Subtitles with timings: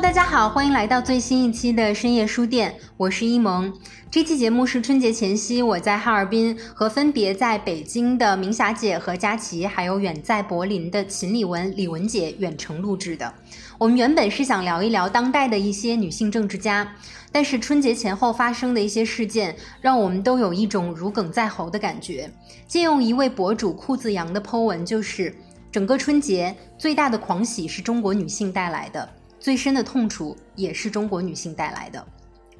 [0.00, 3.72] 大家好，欢迎来到最新一期的深夜书店，我是一萌。
[4.08, 13.32] 这期节目是春节前夕，我在哈尔滨和分别在北京的明霞姐和佳琪，还有远在柏林的秦李文、李文姐远程录制的。
[13.76, 16.94] 我们原本是想聊一聊当代的一些女性政治家，
[17.32, 22.30] 但是春节前后发生的一些事件，让我们都有一种如鲠在喉的感觉。
[22.68, 25.34] 借用一位博主裤子羊的 Po 文，就是
[25.72, 29.08] 整个春节最大的狂喜是中国女性带来的。
[29.40, 32.04] 最深的痛楚也是中国女性带来的，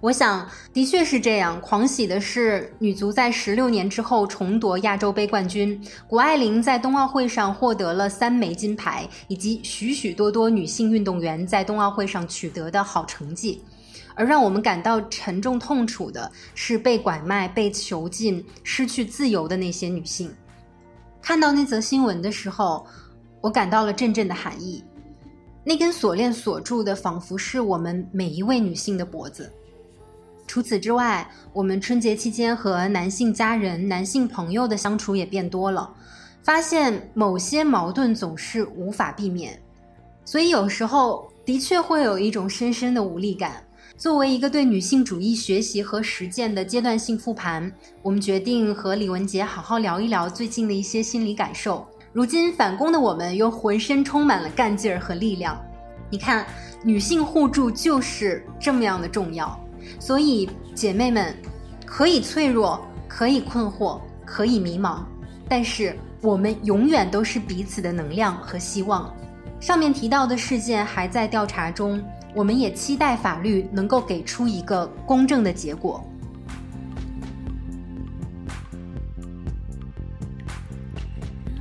[0.01, 1.61] 我想的确是这样。
[1.61, 13.63] 狂喜的是女足在十六年之后重夺亚洲杯冠军，谷爱凌在冬奥会上获得了三枚金牌，以及许许多多女性运动员在冬奥会上取得的好成绩。
[14.15, 20.29] 而让我们感到沉重痛楚的是被拐卖、被囚禁、失去自由的那些女性。
[21.23, 22.85] 看到那则新闻的时候，
[23.41, 24.83] 我感到了阵阵的寒意。
[25.69, 29.53] 那根锁链锁住的，仿佛是我们每一位女性的脖子。
[30.47, 35.93] 除此之外，我们春节期间和男性家人、男性朋友的相处也变多了，
[36.43, 39.61] 发现某些矛盾总是无法避免，
[40.25, 43.63] 所以有时候的确会有一种深深的无力感。
[43.99, 51.87] 作为一个对女性主义学习和实践的阶段性复盘，我们决定和李文杰好好聊一聊最近的一些心理感受。
[52.19, 55.57] 如今反攻的我们又浑身充满了干劲儿和力量。
[56.11, 56.45] 你看，
[56.83, 59.57] 女性互助就是这么样的重要。
[60.01, 61.33] 所以，姐妹们，
[61.87, 65.05] 可以脆弱，可以困惑，可以迷茫，
[65.49, 69.15] 但是我们永远都是彼此的能量和希望。
[69.61, 72.03] 上面提到的事件还在调查中，
[72.35, 76.05] 我们也期待法律能够给出一个公正的结果。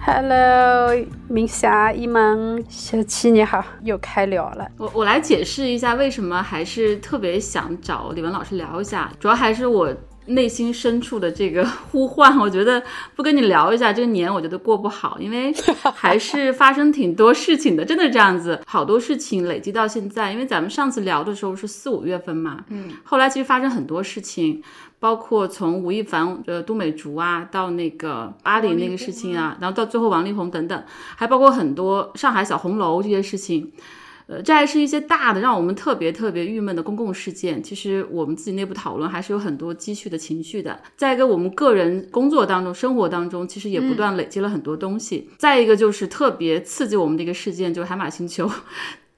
[0.10, 0.90] Hello，
[1.28, 4.66] 明霞一萌，小七你好，又开聊了。
[4.78, 9.94] 我我来解释一下，为什么还是特别想找李文老师聊一下，主要还是我
[10.28, 12.38] 内心深处的这个 呼唤。
[12.38, 12.82] 我觉得
[13.16, 15.54] 不跟你聊一下，这个年我觉得过不好，因为
[15.96, 20.32] 还是发生挺多事情的，真的这样子，好多事情累积到现在。
[20.32, 24.62] 因为咱们上次聊的时候是四五月份嘛，嗯，后来其实发生很多事情。
[25.00, 30.84] 包括从吴亦凡、呃杜美竹啊，到那个巴黎那个事情啊，然后到最后王力宏等等，
[31.16, 33.72] 还包括很多上海小红楼这些事情，
[34.28, 37.64] 呃，这还是一些大的让我们特别特别郁闷的公共事件。
[37.64, 40.78] 其实我们自己内部讨论还是有很多积蓄的情绪的。
[40.98, 45.30] 再一个，我们个人工作当中、生活当中，其实也不断累积了很多东西。
[45.38, 48.52] 再一个就是特别刺激我们的一个事件，就是海马星球。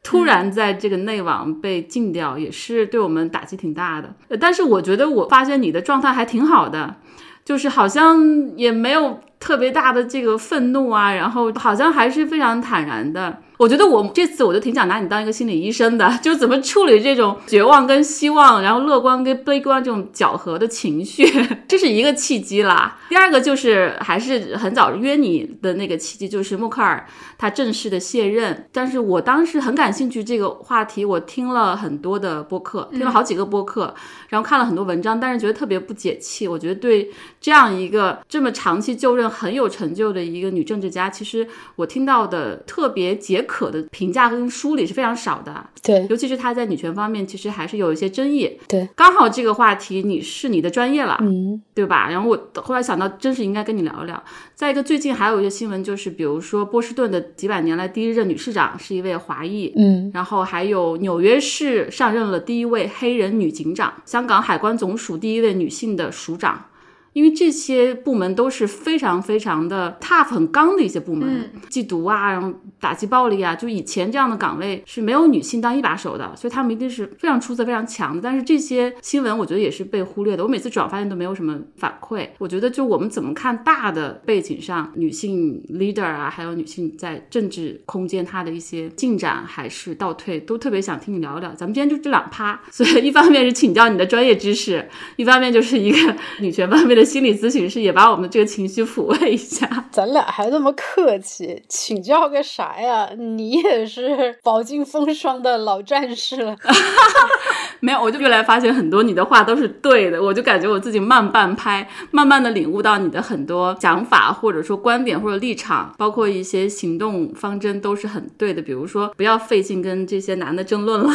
[0.04, 4.16] 突然在这个内网被禁掉，也是对我们打击挺大的。
[4.40, 6.98] 但是我觉得我发现你的状态还挺好的，
[7.44, 13.42] 就是好像也没有特别大的这个愤怒啊，然后好像还是非常坦然的。
[13.60, 21.30] 我觉得我这次我就挺想拿你当一个心理医生的，就怎么处理这种绝望跟希望，然后乐观跟悲观这种搅和的情绪，
[21.68, 22.98] 这是一个契机啦。
[23.10, 27.06] 第二个就是还是很早约你的那个契机，就是默克尔
[27.38, 28.70] 他正式的卸任。
[28.72, 33.94] 但是我当时很感兴趣这个话题，我听了很多的播客，听了好几个播客，
[34.30, 36.48] 然后看了很多文章，但是觉得特别不解气。
[36.48, 41.46] 我觉得对这样一个这么长期就任很有成就的一个女政治家，其实
[41.76, 43.46] 我听到的特别解。
[43.50, 48.88] 可的评价跟梳理是非常少的，对，尤其是他在女权方面，其实还是有一些争议，对。
[48.96, 52.08] 刚好这个话题你是你的专业了，嗯，对吧？
[52.08, 54.24] 然后我后来想到，真是应该跟你聊一聊。
[54.54, 66.66] 再一个，最近还有一些新闻，就是比如说波士顿的几百年来第一任女市长是一位华裔，嗯，然后还有纽约市上任了第一位黑人女警长，香港海关总署第一位女性的署长。
[67.14, 78.22] 因为这些部门都是非常非常的 tough 很刚的一些部门，缉毒啊，然后打击暴力啊，就以前这样的岗位是没有女性当一把手的，所以他们一定是非常出色、非常强的。
[78.22, 82.30] 但是这些新闻我觉得也是被忽略的，我每次转发现都没有什么反馈。
[82.38, 91.52] 我觉得就我们怎么看大的背景上，女性 leader 啊，还有女性在政治空间她的一些进展还是倒退，都特别想听你聊聊。
[91.54, 96.99] 咱们今天就这两趴，所以一方面是请教你的专业知识，一方面就是一个女权方面的。
[97.04, 99.68] 心理咨询师，也把我们这个情绪抚慰一下。
[99.92, 103.10] 咱俩还那么客气，请教个啥呀？
[103.18, 106.56] 你也是饱经风霜的老战士了。
[107.82, 118.62] 没有，我就越来发现很多你的话都是对的，我就感觉我自己慢半拍，慢慢的领悟到你的很多想法，或者说观点或者立场，包括一些行动方针都是很对的。
[118.62, 121.10] 比如说，不要费劲跟这些男的争论了，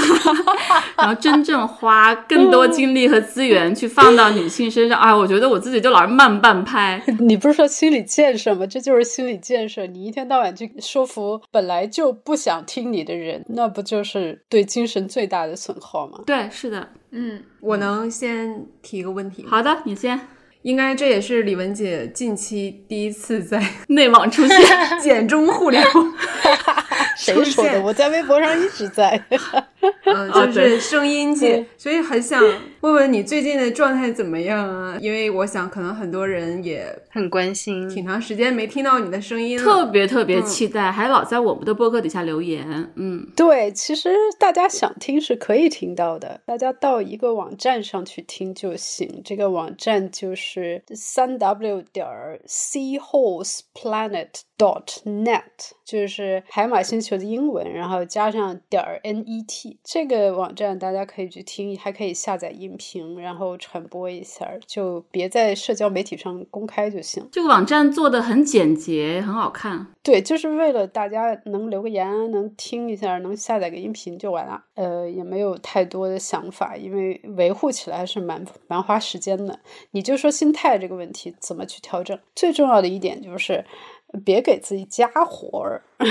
[0.96, 4.98] 然后真正花更多精力和资源去放到女性身上。
[4.98, 7.02] 哎，我觉得我自己就老是慢半拍。
[7.20, 8.66] 你不是说心理建设吗？
[8.66, 9.86] 这就是心理建设。
[9.86, 16.20] 你一天到晚去说服本来就不想听你的人，那不就是对精神最大的损耗吗？
[16.26, 16.88] 对，是的。
[17.10, 19.44] 嗯，我能先提个问题。
[19.46, 20.18] 好的，你先。
[20.62, 24.58] 应该这也是李文姐近期第一次在 内网出现，
[25.02, 26.14] 简中互联网。
[27.18, 27.82] 谁说的？
[27.82, 29.22] 我在微博上一直在。
[30.04, 32.42] 嗯， 就是声音界，所以很想
[32.80, 34.96] 问问你最近的状态怎么样啊？
[35.00, 42.92] 因为我想可能很多人也很关心，挺长时间没听到你的声音了，特别特别期待，还老在我们的播客底下留言。
[42.96, 49.22] 嗯，对，其实大家想听是可以听到的，大家到一个网站上去听就行。
[49.24, 52.06] 这个网站就是三 w 点
[52.46, 54.28] seahorseplanet
[54.58, 55.40] dot net，
[55.84, 59.76] 就是海马星球的英文，然后加上点 net。
[59.84, 67.28] 这个网站大家可以去听，还可以下载音频，然后传播一下，就别在社交媒体上公开就行。
[67.30, 69.86] 这个网站做的很简洁，很好看。
[70.02, 74.62] 对，就是为了大家能留个言，能听一下，能下载个音频就完了。
[74.74, 79.58] 呃，也没有太多的想法，因为维护起来还是蛮蛮花时间的。
[79.92, 82.18] 你就说心态这个问题怎么去调整？
[82.34, 83.64] 最重要的一点就是
[84.24, 85.82] 别给自己加活儿。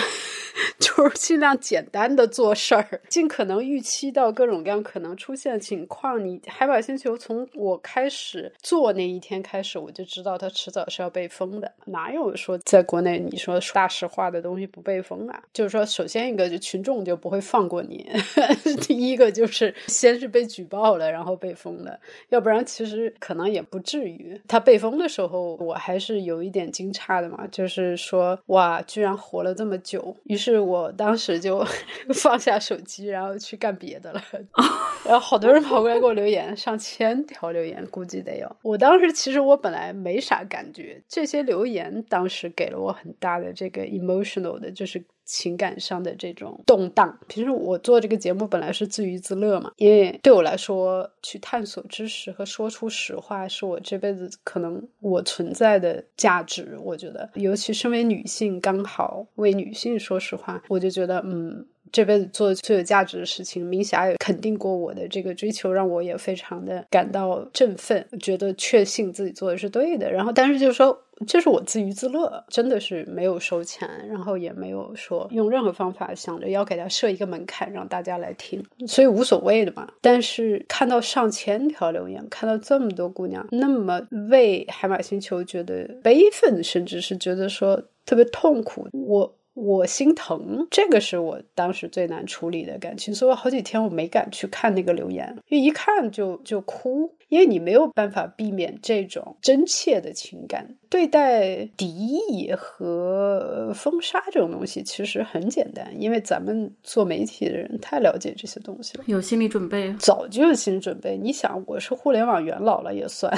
[0.79, 6.23] 就是尽量简单的做事儿，尽可能预期到各种各样可能出现情况。
[6.23, 11.71] 你海马星球从我开始做那一天开始，我就知道它迟早是要被封的。
[11.85, 15.41] 哪有说在国内你说大实话的东西不被封啊？
[15.53, 18.07] 就是说，首先一个就群众就不会放过你，
[18.81, 21.99] 第一个就是先是被举报了，然后被封的，
[22.29, 24.39] 要不然其实可能也不至于。
[24.47, 30.15] 他被封的时候，我还是有一点惊诧的嘛，就是说哇，居然活了这么久。
[30.25, 31.65] 于是我当时就
[32.13, 34.23] 放下手机，然后去干别的了。
[35.05, 38.55] 然后好多人跑过来给我留言，上千条留言，估计得有。
[38.61, 45.03] 我当时其实我本来没啥感觉，这些留言当时给了我很大的这个 emotional 的，就是。
[45.25, 56.77] 情感上的这种动荡，平时我做这个节目本来是自娱自乐嘛，因为对我来说，去探索知识和说出实话是我这辈子可能我存在的价值。
[56.81, 61.67] 我觉得，尤其身为女性，刚好为女性说实话，我就觉得，嗯。
[61.93, 70.11] 这辈子做的最有价值的事情，明霞也肯定过我的这个追求，让我也非常的感到振奋，觉得确信自己做的是对的。
[70.11, 79.87] 然后，但是就是说，这是我自娱自乐，真的是没有收钱，然后也没有说用任何方法想着要给他设一个门槛让大家来听，所以无所谓的嘛。
[80.01, 84.01] 但是看到上千条留言，看到这么多姑娘那么
[84.31, 89.35] 为海马星球觉得悲愤，甚至是觉得说特别痛苦，我。
[89.53, 97.15] 我心疼，这个是我当时最难处理的感情，所以我好几天我没敢去看那个留言，因为一看就就哭。
[97.33, 111.17] 因为你没有办法避免这种真切的情感，对待敌意和封杀这种东西其实很简单，因为咱们做媒体的人太了解这些东西了，有心理准备，早就有心理准备。
[111.17, 113.35] 你想，我是互联网元老了也算，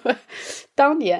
[0.76, 1.18] 当年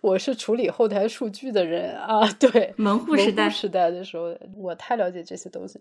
[0.00, 5.78] 我是处理后台数据的人啊，对，门户时代时代的时候，我太了解这些东西，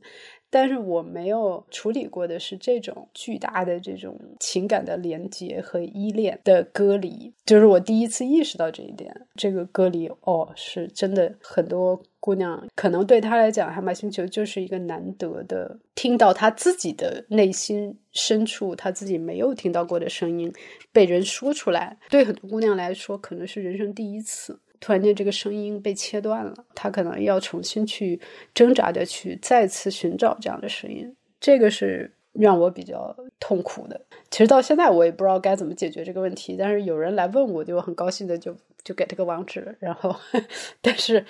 [0.52, 5.55] 但是我没有处理过的是这种巨大的这种情感的连接。
[5.62, 9.14] 和依恋的隔离，就是我第一次意识到这一点。
[9.36, 11.34] 这个隔离，哦，是真的。
[11.42, 20.52] 很多姑娘可能对她来讲，海马星球就是一个难得的听到她自己的内心深处，她自己没有听到过的声音
[20.92, 21.98] 被人说出来。
[22.10, 28.20] 对很多姑娘来说，可能是人生第一次，突然间这个声音被切断了，她可能要重新去
[28.54, 31.16] 挣扎的去再次寻找这样的声音。
[31.40, 32.12] 这个是。
[32.38, 34.00] 让我比较痛苦的，
[34.30, 36.56] 其实到现在我也不知道该怎么解决这个问题。
[36.58, 40.16] 但是有人来问我，就很高兴的就就给他个网址，然后，
[40.82, 41.26] 但是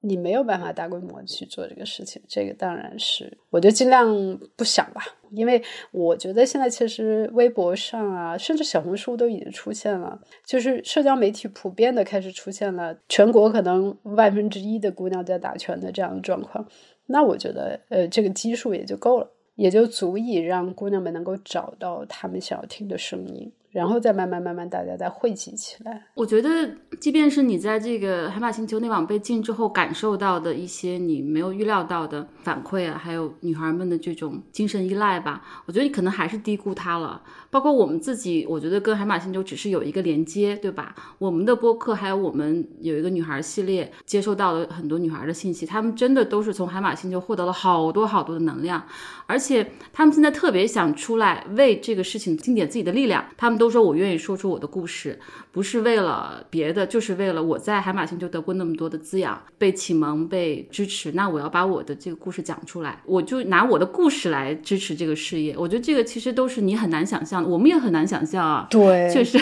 [0.00, 4.08] 你没有办法大规模去做这个事情，这个当然是，我就尽量
[4.56, 5.02] 不想吧。
[5.32, 16.66] 因为我觉得现在其实微博上啊，甚至小红书都已经出现了，就是社交媒体普遍的开始出现了，全国可能万分之一的姑娘在打拳的这样的状况。
[17.06, 19.30] 那我觉得，呃，这个基数也就够了。
[19.58, 26.04] 也就足以让姑娘们能够找到她们想要听的声音，然后再慢慢慢慢大家再汇集起来。
[26.14, 26.70] 我觉得，
[27.00, 37.22] 即便是你在这个海马星球内网被禁之后感受到的一些你没有预料到的反馈啊，还有女孩们的这种精神依赖吧，我觉得你可能还是低估它了。
[37.50, 40.94] 包括我们自己，我觉得跟海马星球只是有一个连接，对吧？
[41.18, 48.82] 我们的播客还有我们有一个女孩系列，接收到了很多女孩的信息，她们真的都是从海马星球获得了好多好多的能量，
[49.26, 53.24] 而且她们现在特别想出来为这个事情尽点自己的力量。
[53.36, 55.18] 她们都说我愿意说出我的故事，
[55.50, 65.54] 不是为了别的，就是为了我在海马星球得过那么多的滋养，被启蒙、被支持，那我要把我的这个故事讲出来，我就拿我的故事来支持这个事业。
[65.58, 67.48] 我觉得这个其实都是你很难想象的。
[67.48, 69.38] 我们也很难想象啊，对，确实，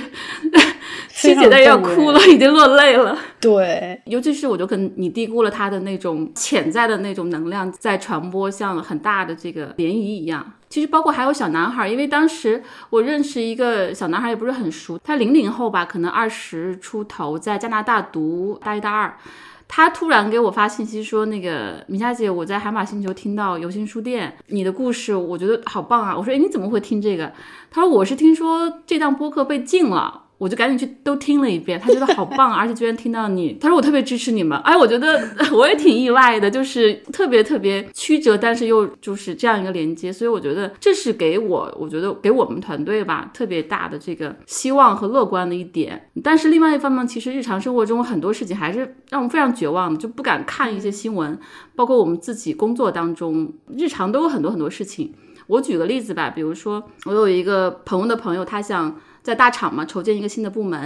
[1.08, 3.18] 七姐在要哭了，已经落泪了。
[3.40, 10.52] 对，尤其是我觉得可能你低估了他的那种潜在的那种能量在传播，像很大的这个涟漪一样。
[10.68, 19.16] 其实包括还有小男孩，因为当时我认识一个小男孩，也不是很熟，他零零后吧，可能二十出头，在加拿大读大一、大二。
[19.68, 27.32] 他突然给我发信息说：“那个米夏姐，我在海马星球听到游心书店你的故事，我觉得好棒啊！”我说：“哎，你怎么会听这个？”
[27.68, 46.10] 他说：“我是听说这档播客被禁了。”我就赶紧去都听了一遍，他觉得好棒， 而且居然听到你，他说我特别支持你们，哎，我觉得 我也挺意外的，就是特别特别曲折，但是又就是这样一个连接，所以我觉得这是给我，我觉得给我们团队吧特别大的这个希望和乐观的一点。
[46.22, 51.38] 但是另外一方面，其实日常生活中很多事情还是让我们非常绝望的，就不敢看一些新闻，
[51.74, 55.14] 包括我们自己工作当中，日常都有很多很多事情。
[55.46, 58.94] 我举个例子吧，比如说我有一个朋友的朋友，他想。
[59.26, 60.80] 在大厂嘛，筹建一个新的部门，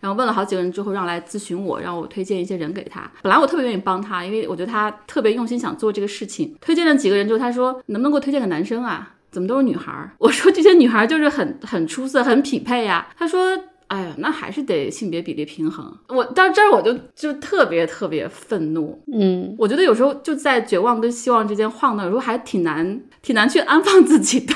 [0.00, 3.10] 然后问了好几个人之后，让来咨询我，让我推荐一些人给他。
[3.22, 6.54] 本来我特别愿意帮他，因为我觉得他特别用心想做这个事情。
[6.60, 9.14] 推荐了几个人之后，他说能不能给我推荐个男生啊？
[9.30, 10.10] 怎么都是女孩儿？
[10.20, 13.08] 我说这些女孩就是很很出色，很匹配呀。
[13.18, 13.58] 他说。
[13.88, 15.96] 哎呀，那还是得性别比例平衡。
[16.08, 19.00] 我到这儿我就就特别特别愤怒。
[19.12, 24.54] 嗯，我觉得有时候就在绝望跟希望之间晃荡，有时候还挺难挺难去安放自己的。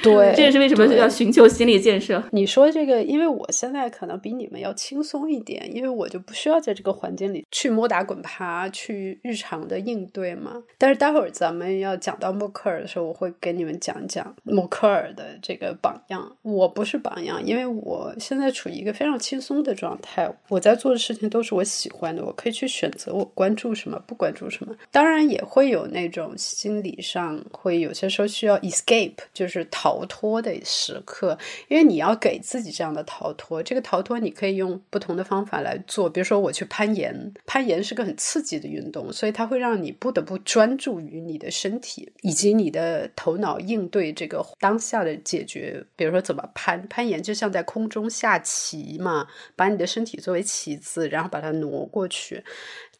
[0.00, 2.22] 对，这也是为什么要寻求心理建设。
[2.30, 10.62] 你说这个，因为我现在可能比你们要轻松一点，因为我就不需要在这个环境里去摸打滚爬，去日常的应对嘛。
[10.78, 16.36] 但是待会儿咱们要讲到默克尔的时候，我会给你们讲讲默克尔的这个榜样。
[16.42, 24.74] 我不是榜样，因为我现在处一个非常轻松的状态，我在做的事情都是我喜欢的，我可以去选择我关注什么，不关注什么。
[24.90, 31.38] 当然也会有那种心理上会有些时候需要 escape，就是逃脱的时刻，
[31.68, 33.62] 因为你要给自己这样的逃脱。
[33.62, 45.84] 这个逃脱你可以用不同的方法来做，比如说我去攀岩，攀岩是个很刺激的运动，所以它会让你不得不专注于你的身体以及你的头脑应对这个当下的解决。
[45.96, 48.61] 比如说怎么攀，攀岩就像在空中下棋。
[48.62, 49.26] 棋嘛，
[49.56, 52.44] 把你的身体作为棋子，然后把它挪过去，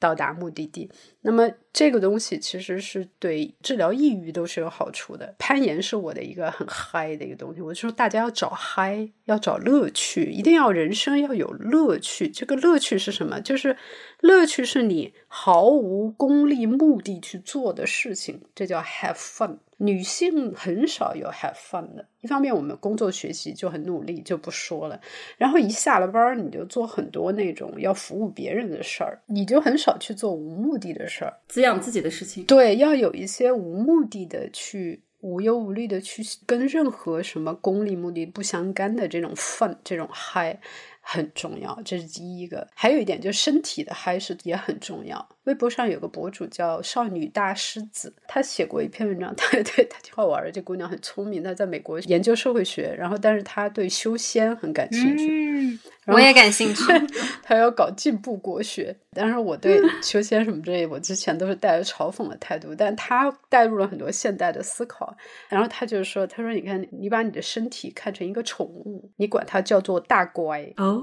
[0.01, 0.91] 到达目的地。
[1.21, 5.33] 那么这个东西其实是对治疗抑郁都是有好处的。
[5.39, 7.61] 攀岩是我的一个很嗨的一个东西。
[7.61, 12.29] 我就说大家要找嗨，要找乐趣，一定要人生要有乐趣。
[12.29, 13.41] 这个乐趣是什么？
[13.41, 13.77] 就是
[14.21, 19.59] 乐趣是你毫无功利目的去做的事情，这叫 have fun。
[19.85, 22.07] 女性很少有 have fun 的。
[22.21, 25.01] 一方面，我们工作学习就很努力，就不说了。
[25.37, 32.45] 然后一下了班，你就做很多那种要服务别人的事儿，你就很少去做无目的的事儿，滋养自己的事情。
[32.45, 40.61] 对，要有一些无目的的去无忧无虑的去跟任何什么功利目的不相干的这种 fun，这种嗨
[41.01, 41.77] 很重要。
[41.85, 42.69] 这是第一个。
[42.73, 45.29] 还有一点，就身体的嗨是也很重要。
[45.45, 50.53] 微博上有个博主叫少女大狮子，她写过一篇文章，她 对，她挺好玩的。
[50.53, 55.27] 这姑娘很聪明，她在美国研究社会学，然后但是她对修仙很感兴趣。
[55.27, 56.85] 嗯，我也感兴趣。
[57.43, 65.17] 她要搞进步国学，但是我对修仙什么之类，我之前都是带着嘲讽的态度，但她带入了很多现代的思考。
[65.49, 71.03] 然后她就是说，她说你看，你把你的身体看成一个宠物，你管它叫做大乖哦。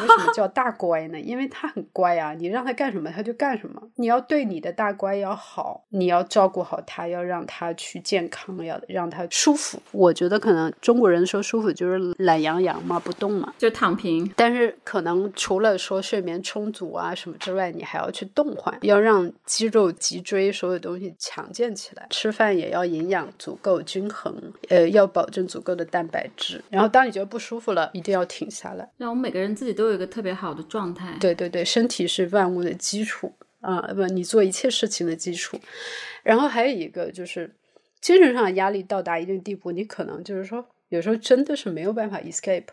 [0.00, 1.18] 为什么叫大乖呢？
[1.18, 3.53] 因为它很乖啊，你让它干什么，它就干。
[3.56, 3.82] 什么？
[3.96, 9.80] 你要对你的大乖要好，你要照顾好他，要让他去健康，要让他舒服。
[9.92, 14.30] 我觉得可能中国人说舒服就是懒洋洋嘛，不动嘛，就躺平。
[14.36, 22.06] 但是可能除了说睡眠充足啊什么之外，你还要去动换，要让肌肉、脊椎所有东西强健起来。
[22.10, 24.34] 吃饭也要营养足够、均衡，
[24.68, 26.62] 呃，要保证足够的蛋白质。
[26.70, 28.88] 然后当你觉得不舒服了，一定要停下来。
[28.96, 31.16] 让我们每个人自己都有一个特别好的状态。
[31.20, 33.32] 对对对，身体是万物的基础。
[33.64, 35.58] 啊，不，你做一切事情的基础。
[36.22, 37.54] 然后还有一个就是，
[38.00, 42.66] 精神上的压力到达一定地步，你可能就是说，有时候真的是没有办法 escape。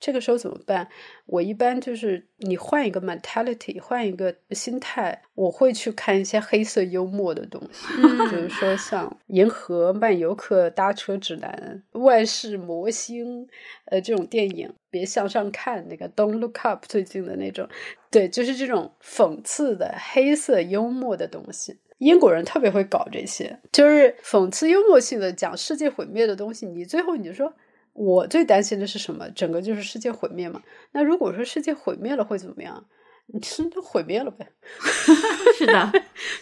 [0.00, 0.88] 这个时候怎么办？
[1.26, 7.84] 我一般就是你换一个 mentality，换一个心态，我会去看一些黑色幽默的东西，
[8.30, 13.44] 比如说像《银河漫游客搭车指南》《万事魔星》
[13.86, 17.68] 呃这种电影，别向上看那个 Don't Look Up 最近的那种，
[18.10, 21.76] 对，就是这种讽刺的黑色幽默的东西。
[21.98, 26.66] 英国人特别会搞这些，就是讽刺幽默性的讲世界毁灭的东西。
[26.66, 27.52] 你最后你就说。
[27.98, 29.28] 我最担心的是什么？
[29.30, 30.62] 整个就是世界毁灭嘛。
[30.92, 32.86] 那如果说世界毁灭了会怎么样？
[33.30, 33.38] 你
[33.70, 34.46] 就毁灭了呗。
[35.58, 35.92] 是的，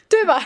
[0.09, 0.39] 对吧？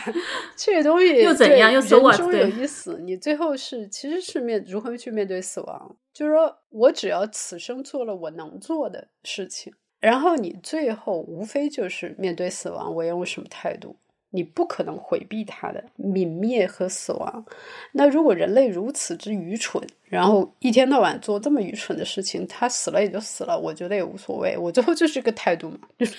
[0.55, 1.71] 这个东西又怎样？
[1.71, 2.97] 又人终有一死。
[3.01, 5.97] 你最后是其实是面如何去面对死亡？
[6.13, 13.97] 就是说我只要此生做了我能做的事情，然后你最后无非就是面对死亡，我用什么态度？
[14.31, 17.45] 你不可能回避它的泯灭和死亡。
[17.91, 24.57] 那如果人类如此之愚蠢，然后一天到晚做这么愚蠢的事情，他死了也就死了，我觉得也无所谓。
[24.57, 26.11] 我最后就是个态度嘛， 对。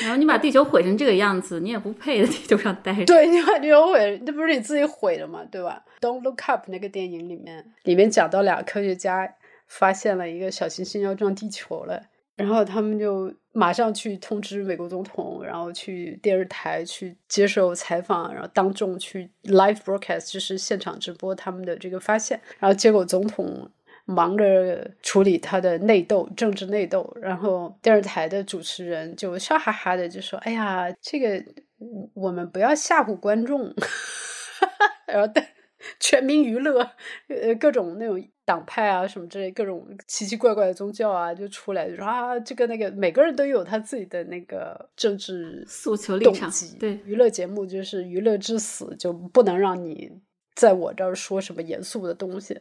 [0.00, 3.04] 然后你把地球毁成这个样子，你也不配在地球上待着。
[3.04, 9.34] 对，你把地球毁，那不是你自己毁的嘛，对吧？Don't look up 那个电影里面，里面讲到俩科学家
[9.66, 12.02] 发现了一个小行星要撞地球了。
[12.36, 22.38] 然后他们就马上去通知美国总统，然后去电视台去接受采访，然后当众去 live broadcast，就是现场直播他们的这个发现。
[22.58, 23.70] 然后结果总统
[24.04, 31.42] 忙着处理他的内斗，政治内斗，然后电视台的主持人就笑哈哈的就说：“哎呀，这个
[32.12, 33.74] 我们不要吓唬观众。”
[35.08, 35.42] 然后但
[36.00, 36.90] 全民娱乐，
[37.28, 38.22] 呃，各种那种。
[38.46, 46.48] 党派啊，什么之类，各种奇奇怪怪的宗教啊，就出来就说啊，这个那个，每个人都有他自己的那个政治诉求立场。
[46.78, 50.12] 对，娱乐节目就是娱乐至死，就不能让你
[50.54, 52.56] 在我这儿说什么严肃的东西。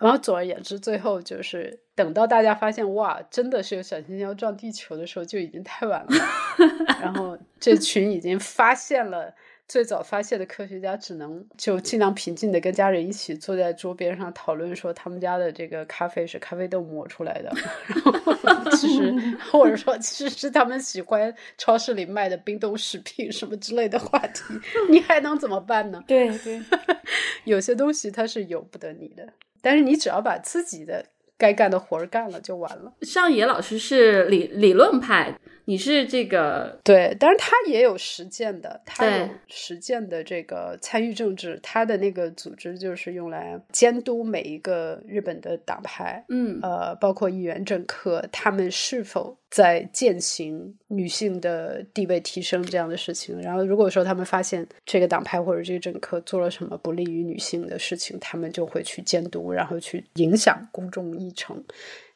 [0.00, 6.08] 然后总而言之，最后就是等到大家发现哇，真的是有小行星要撞地球的时候，就已经太晚了。
[7.02, 9.34] 然后这群已经发现了。
[9.66, 17.50] 最早发现的科学家只能就尽量平静的跟家人一起坐在桌边上讨论，说他们家的这个咖啡是咖啡豆磨出来的。
[18.44, 24.42] 然后 其实或者说其实是他们喜欢超市里卖的冰冻食品什么之类的话题，
[24.90, 26.02] 你还能怎么办呢？
[26.06, 26.60] 对对，
[27.44, 29.26] 有些东西它是由不得你的，
[29.62, 31.06] 但是你只要把自己的
[31.38, 32.92] 该干的活儿干了就完了。
[33.02, 35.38] 上野老师是理理论派。
[35.66, 53.40] 你是这个对，但是他也有实践的，他有实践的这个参与政治，他的那个组织就是用来监督每一个日本的党派，嗯，呃，包括议员、政客，他们是否在践行女性的地位提升这样的事情。
[53.40, 61.62] 然后，如果说他们发现这个党派或者这个政客做了什么不利于女性的事情，他们就会去监督，然后去影响公众议程。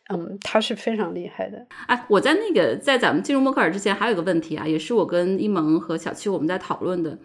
[0.09, 1.64] 嗯，他是非常厉害的。
[1.87, 7.16] 哎，我在那个在咱们进入默克尔之前，还有一个问题啊，也是我跟一萌和小七我们在讨论的，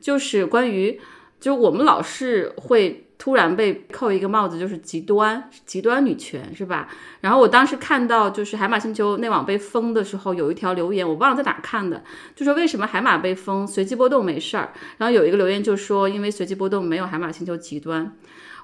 [0.00, 0.98] 就是关于，
[1.38, 6.88] 就我们老是会突然被扣一个帽子，就是极端极端女权，是吧？
[7.20, 12.02] 然后我当时看到就是海马星球内网被封的时候，有一条留言，我忘了在哪看的，
[12.36, 14.72] 就说为什么海马被封，随机波动没事儿。
[14.98, 18.16] 然后有一个留言就说，因为随机波动没有海马星球极端。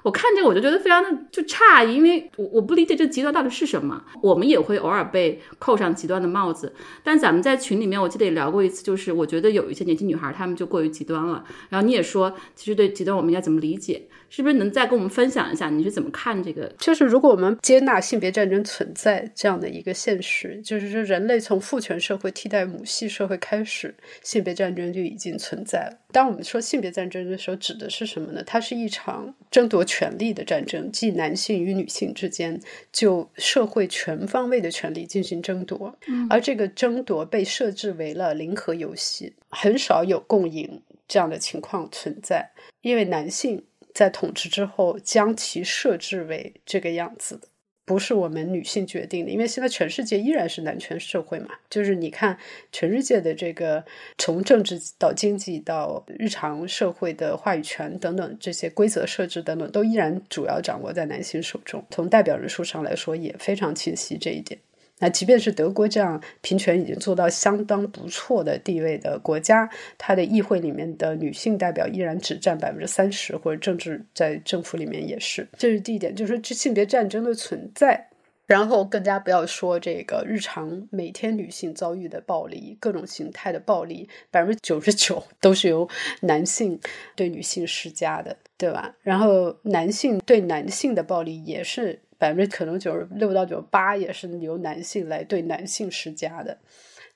[0.03, 4.03] 我看这个我就觉得非常的就诧异，因为我我不理解这极端到底是什么。
[4.21, 6.71] 我们也会偶尔被扣上极端的帽子，
[7.03, 11.43] 但咱们在群里面我记得也聊过一次，就是我觉得有一些年轻女孩她们就过于极端了。
[11.69, 14.03] 然后你也说，其实对极端我们应该怎么理解？
[14.35, 16.67] 是不是能再跟我们分享一下你是怎么看这个？
[16.77, 25.97] 就是如果我们接纳性别战争存在这样的一个现实，就是说人类从父权社会替代母系社会开始，性别战争就已经存在了。
[26.11, 28.43] 当我们说性别战争的时候，指的是什么呢？
[28.45, 32.59] 它是一场争夺权力的战争，即男性与女性之间
[32.91, 35.97] 就社会全方位的权利进行争夺，
[36.29, 43.63] 而这个争夺被设置为了零和游戏，很少有共赢这样的情况存在，因为男性。
[43.95, 47.47] 在统治之后，将其设置为这个样子的，
[47.85, 49.31] 不是我们女性决定的。
[49.31, 52.37] 因为现在全世界依然是男权社会嘛，就是你看
[52.73, 53.85] 全世界的这个
[54.17, 61.81] 从政治到经济到日常社会的话语权等等这些规则设置等等，都依然主要掌握在男性手中。
[61.89, 64.59] 从代表人数上来说，也非常清晰这一点。
[64.99, 75.47] 那即便是德国这样平权已经做到相当不错的地位的国家，它的议会里面的女性代表依然只占百分之三十，或者政治在政府里面也是。
[75.57, 78.09] 这是第一点，就是说这性别战争的存在。
[78.47, 85.89] 然后更加不要说这个日常每天女性遭遇的暴力，各种形态的暴力，百分之九十九 都是由
[86.21, 86.79] 男性
[87.15, 88.95] 对女性施加的，对吧？
[89.01, 96.57] 然后男性对男性的暴力也是百分之可能九十六到九十八也是由男性来对男性施加的。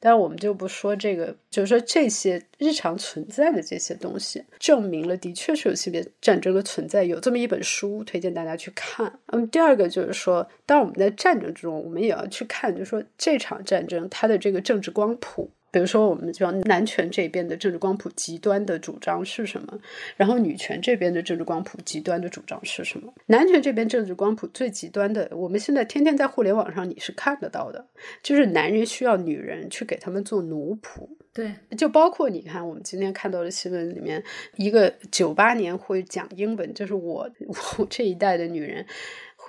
[0.02, 7.04] 但是我们就不说这个，就是说这些日常存在的这些东西，证明了的确是有性别战争的存在。
[7.04, 9.20] 有这么一本书，推荐大家去看。
[9.28, 15.52] 那嗯，第二个就是说，当我们在战争之中，我们也要去看，就是说这场战争它的这个政治光谱。
[15.72, 19.80] 比如说，我们叫男权这边的政治光谱极端的主张是什么？
[20.18, 23.14] 然后女权这边的政治光谱极端的主张是什么？
[23.28, 27.86] 男权这边政治光谱最极端的，我们现在天天在互联网上你是看得到的，
[28.24, 31.08] 就是男人需要女人去给他们做奴仆。
[31.32, 34.22] 对，就包括你看，我们今天看到的新闻里面，
[34.56, 37.30] 一个九八年会讲英文，就是我
[37.78, 38.86] 我这一代的女人。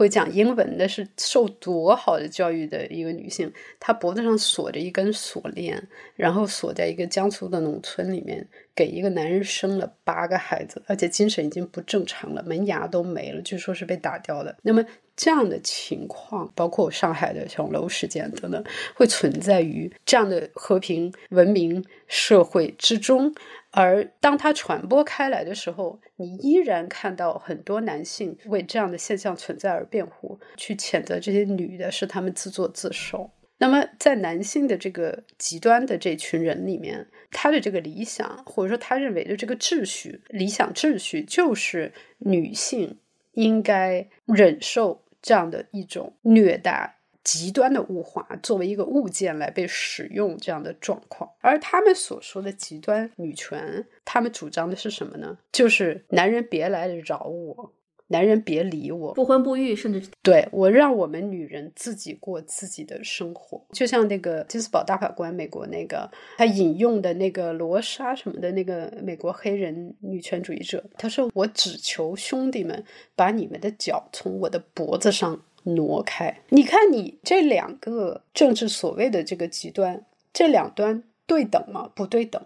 [0.01, 5.87] 会讲英文的是受多好的教育的一个女性，她脖子上锁着一根锁链，
[6.17, 14.57] 然后锁在一个江苏的农村里面，给一个男人生了八个孩子，而且精神已经不正常了，门牙都没了，据说是被打掉的。
[14.63, 14.83] 那么
[15.23, 23.35] 这样的情况，包括上海的小楼事件等等，会存在于这样的和平文明社会之中。
[23.71, 33.31] 而当它传播开来的时候，你依然看到很多男性为这样的现象存在而辩护，去谴责这些女的是他们自作自受。
[33.59, 42.99] 那么，在男性的这个极端的这群人里面，他的这个理想，或者说他认为的这个秩序、理想秩序，就是女性
[43.35, 46.97] 应该忍受这样的一种虐待。
[47.23, 51.31] 极端的物化作为一个物件来被使用，这样的状况。
[51.41, 55.37] 而他们所说的极端女权，他们主张的是什么呢？
[55.53, 57.75] 就是男人别来扰我，
[58.11, 63.64] 男人别理我，不婚不育，甚至对我让我们女人自己过自己的生活。
[63.73, 72.85] 就像那个金斯堡大法官，美国那个他引用的那个罗莎什么的那个美国黑人女权主义者，他说：“我只求兄弟们
[73.16, 81.90] 把你们的脚从我的脖子上。”挪开，你看你这两个政治所谓的这个极端，这两端对等吗？
[81.94, 82.42] 不对等，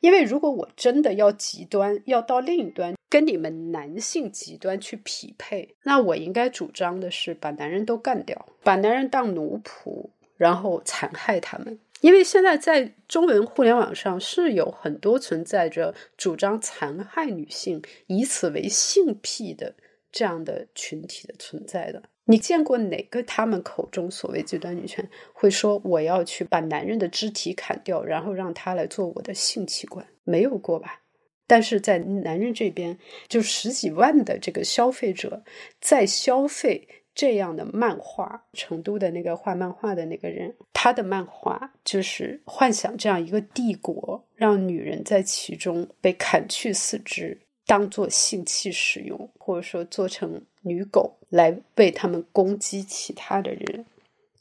[0.00, 11.78] 因为如果我真的要极端，要到另一端跟你们男性极端去匹配，那我应该主张的是把男人都干掉，把男人当奴仆，然后残害他们。
[12.02, 19.74] 因为现在在中文互联网上是有很多存在着主张残害女性，以此为性癖的
[20.12, 22.02] 这样的群体的存在的。
[22.28, 30.04] 你见过哪个他们口中所谓极端女权会说我要去把男人的肢体砍掉，然后让他来做我的性器官？
[30.24, 31.02] 没有过吧？
[31.46, 35.44] 但是在男人这边，就十几万的这个消费者
[35.80, 38.44] 在消费这样的漫画。
[38.52, 51.12] 成都的那个画漫画的那个人，他的漫画就是幻想这样一个帝国，让女人在其中被砍去四肢，当做性器使用，或者说做成女狗。
[51.30, 53.84] 来为他们攻击其他的人，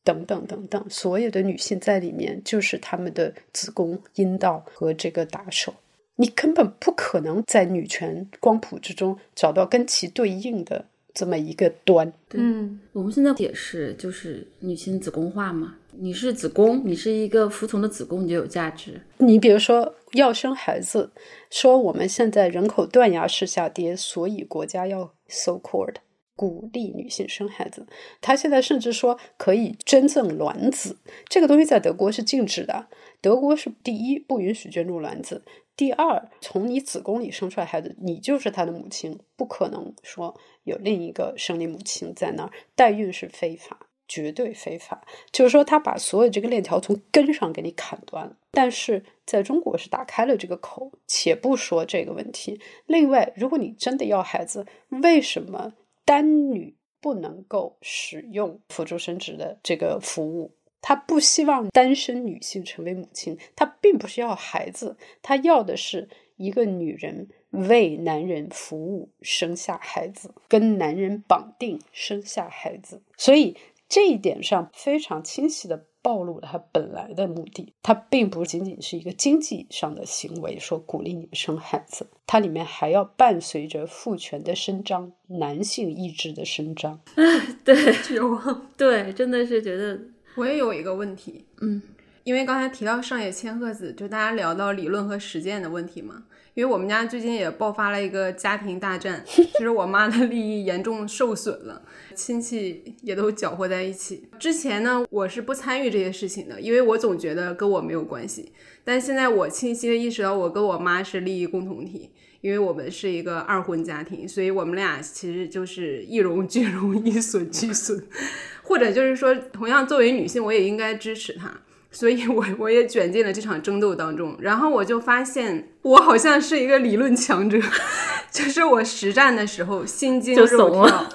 [0.03, 5.73] 等等等等，所有的女性在里面就是他们的子宫、阴道和这个打手。
[6.15, 12.13] 你根本不可能在女权光谱之中找到跟其对应的这么一个端。
[12.33, 19.01] 嗯，我们现在解释就是女性子宫化嘛，你是子宫，你是一个服从的子宫，你就有价值。
[19.17, 21.13] 你比如说要生孩子，
[21.49, 25.95] 说我们现在人口断崖式下跌，所以国家要 so called。
[26.38, 27.88] 鼓励女性生孩子，
[28.19, 30.97] 他现在甚至说可以捐赠卵子，
[31.30, 32.88] 这个东西在德国是禁止的。
[33.21, 35.45] 德国是第一不允许捐助卵子，
[35.78, 42.51] 第二从你子宫里生出来孩子，你就是他的母亲，不可能说有另一个生理母亲在那儿。
[42.75, 45.06] 代孕是非法，绝对非法。
[45.32, 48.36] 就是说他把所有这个链条从根上给你砍断了。
[48.55, 52.59] 但是在中国是打开了这个口，且不说这个问题。
[52.87, 55.73] 另外，如果你真的要孩子，为什么？
[56.05, 73.01] 单女不能够使用辅助生殖的这个服务，她不希望单身女性成为母亲，她并不是要孩子，她要的是一个女人为男人服务，生下孩子，跟男人绑定，生下孩子。
[73.17, 73.57] 所以
[73.89, 75.87] 这一点上非常清晰的。
[76.05, 87.01] 暴露了他本来的目的，它并不仅仅是一个经济上的行为，说鼓励你们生孩子，它里面还要伴随着父权的伸张、男性意志的伸张。
[87.65, 88.67] 对，绝望。
[88.77, 89.99] 对，真的是觉得。
[90.35, 91.81] 我也有一个问题，嗯，
[92.25, 96.23] 因为刚才提到上野千鹤子，就大家聊到理论和实践的问题嘛。
[96.55, 101.79] 因为我们家最近也爆发了一个家庭大战，就是我妈的利益严重受损了，
[102.15, 104.27] 亲戚也都搅和在一起。
[104.39, 108.51] 之前呢，我是不参与这些事情的，因为我总觉得跟我没有关系。
[108.83, 112.09] 但现在我清晰的意识到，我跟我妈是利益共同体。
[112.41, 118.05] 因为我们是一个二婚家庭，所以我们俩其实就是一荣俱荣，一损俱损，
[118.61, 121.61] 或者就是说，同样作为女性，我也应该支持她。
[121.95, 127.58] 所以我我也卷进了这场争斗当中，然后我就发现我好像是一个理论强者，
[128.29, 131.10] 就是我实战的时候心惊肉跳。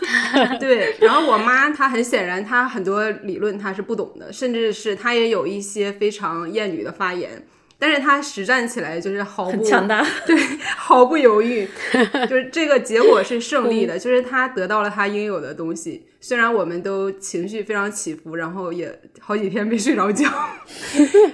[0.59, 7.45] 对，然后我妈她很显然她很多理论她是不懂的，甚至是她也有一些非常厌女的发言。
[7.81, 10.37] 但是他实战起来就是毫不强大， 对，
[10.77, 11.66] 毫不犹豫，
[12.29, 16.07] 就是这个结果是胜利的， 就是他得到了他应有的东西。
[16.21, 20.31] 虽然我们都情绪非常起伏，然后也好几天没睡着觉，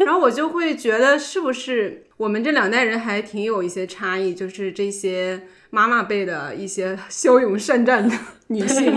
[0.07, 8.95] 然后我就会觉得是不是我们这两代人还挺有一些差异，就是这些妈妈辈的一些骁勇善战的女性。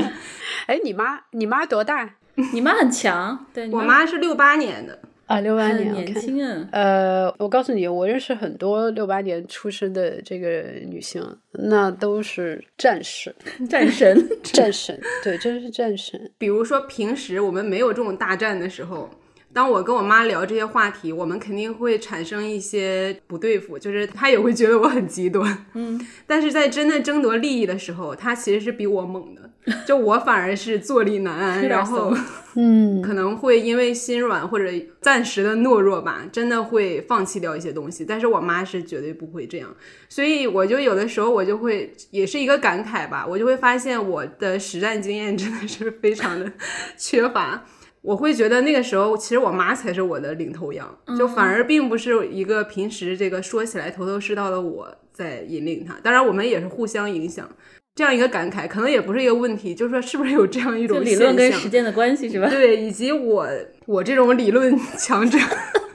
[0.68, 2.12] 哎，你妈，你妈多大？
[2.54, 5.00] 你妈很强，对我妈是六八年的。
[5.30, 6.68] 啊，六八年，年轻啊！
[6.72, 13.34] 呃，我告诉你，我认识很多六八年出生的这个女性，那都是战士、
[13.70, 16.20] 战神、战神，对，真是战神。
[16.40, 19.08] 比如说，平时我们没有这种大战的时候。
[19.52, 26.00] 当我跟我妈聊这些话题，我们肯定会产生一些不对付，就是她也会觉得我很极端，嗯。
[26.28, 29.50] 但是在真的争夺利益的时候，她其实是比我猛的，
[29.88, 32.14] 就我反而是坐立难安，然后，
[32.56, 34.66] 嗯，可能会因为心软或者
[35.02, 38.06] 暂时的懦弱吧，真的会放弃掉一些东西。
[38.06, 39.76] 但是我妈是绝对不会这样，
[40.08, 46.52] 所以我就有的时候我就会也是一个感慨吧，我就会发现我的实战经验真的是非常的
[46.98, 47.66] 缺乏。
[48.02, 55.98] 我会觉得那个时候，其实我妈才是我的领头羊，就反而并不是一个平时这个说起来头头是道的我在引领她。
[56.02, 57.50] 当然，我们也是互相影响，
[57.96, 62.48] 这样一个感慨，可能也不是一个问题，就是说是不是有这样一种理论跟实践的关系是吧？
[62.50, 63.48] 对，以及我
[63.86, 65.38] 我这种理论强者，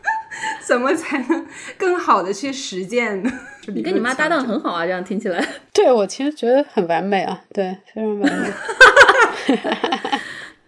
[0.67, 1.47] 怎么才能
[1.79, 3.33] 更好的去实践呢？
[3.69, 5.43] 你跟你妈搭档很好啊，这样听起来。
[5.73, 8.51] 对我其实觉得很完美啊，对，非常完美。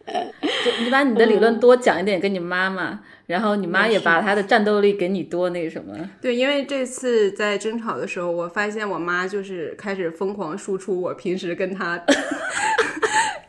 [0.83, 5.95] 你把你的理论多讲一点给你妈妈，然后你妈也把她的战斗力给你多那个什么。
[6.21, 12.01] 对，因为这次在争吵的时候，我发现我妈就是开始疯狂输出我平时跟她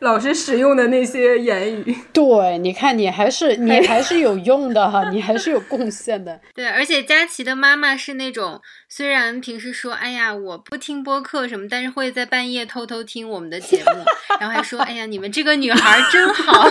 [0.00, 1.96] 老师使用的那些言语。
[2.12, 6.40] 对，你看你还是你还是有用的哈， 你还是有贡献的。
[6.54, 14.04] 对，而且佳琪的妈妈是那种虽然平时说哎呀我不听播客什么，但是会在半夜偷偷听我们的节目，
[14.40, 16.68] 然后还说哎呀你们这个女孩真好。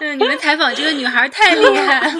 [0.00, 2.14] 嗯，你们采访这个女孩太厉害。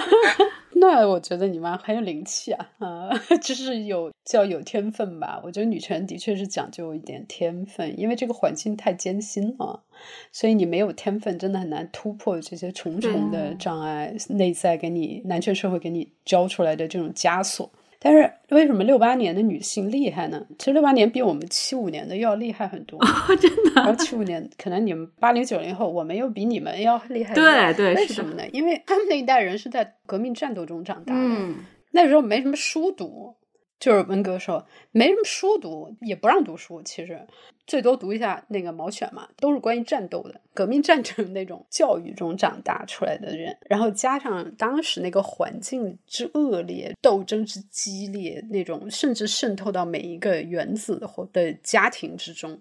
[0.81, 3.09] 那我觉得你妈很有灵气啊，啊，
[3.41, 5.41] 就是有叫有天分吧。
[5.43, 9.83] 我觉得女权的确是讲究一点天分，因为这个环境太艰辛了，
[10.31, 17.71] 所以你没有天分，真的很难突破这些重重的障碍，内在给你男权社会给你教出来的这种枷锁。
[17.99, 20.45] 但是为什么六八年的女性厉害呢？
[20.59, 22.99] 其实六八年比我们七五年的要厉害很多，
[23.39, 23.71] 真的。
[23.75, 27.33] 然后七五年可能你们八零九零后，我们又比你们要厉害。
[27.33, 28.43] 对对，为什么呢？
[28.53, 31.55] 因为他们那一代人是在革命战斗中长大的，嗯，
[31.91, 33.35] 那时候没什么书读。
[33.79, 37.21] 就是文革时候没什么书读，也不让读书，其实
[37.67, 52.59] 最多读一下那个《毛选》嘛，都是关于战斗的、革命战争那种教育中长大出来的人，然后加上当时那个环境之恶劣、斗争之激烈，那种甚至渗透到每一个原子或的家庭之中，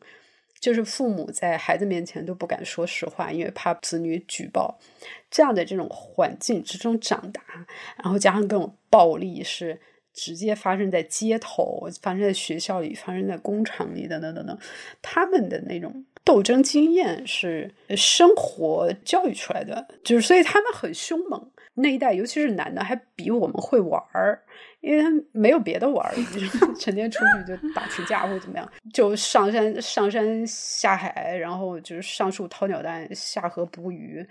[0.61, 4.79] 就是父母在孩子面前都不敢说实话，因为怕子女举报，
[5.31, 7.43] 这样的这种环境之中长大，
[7.97, 9.81] 然后加上各种暴力是。
[10.17, 14.59] 直接发生在街头，发生在学校里，发生在工厂里，等等等等。
[15.03, 21.51] 他们的那种斗争经验是生活教育出来的，就是所以他们很凶猛。
[21.79, 24.43] 那一代，尤其是男的，还比我们会玩儿，
[24.81, 26.15] 因为他没有别的玩儿，
[26.81, 34.27] 成天出去就打群架或者怎么样，就上山上山下海，然后就是上树掏鸟蛋，下河捕鱼。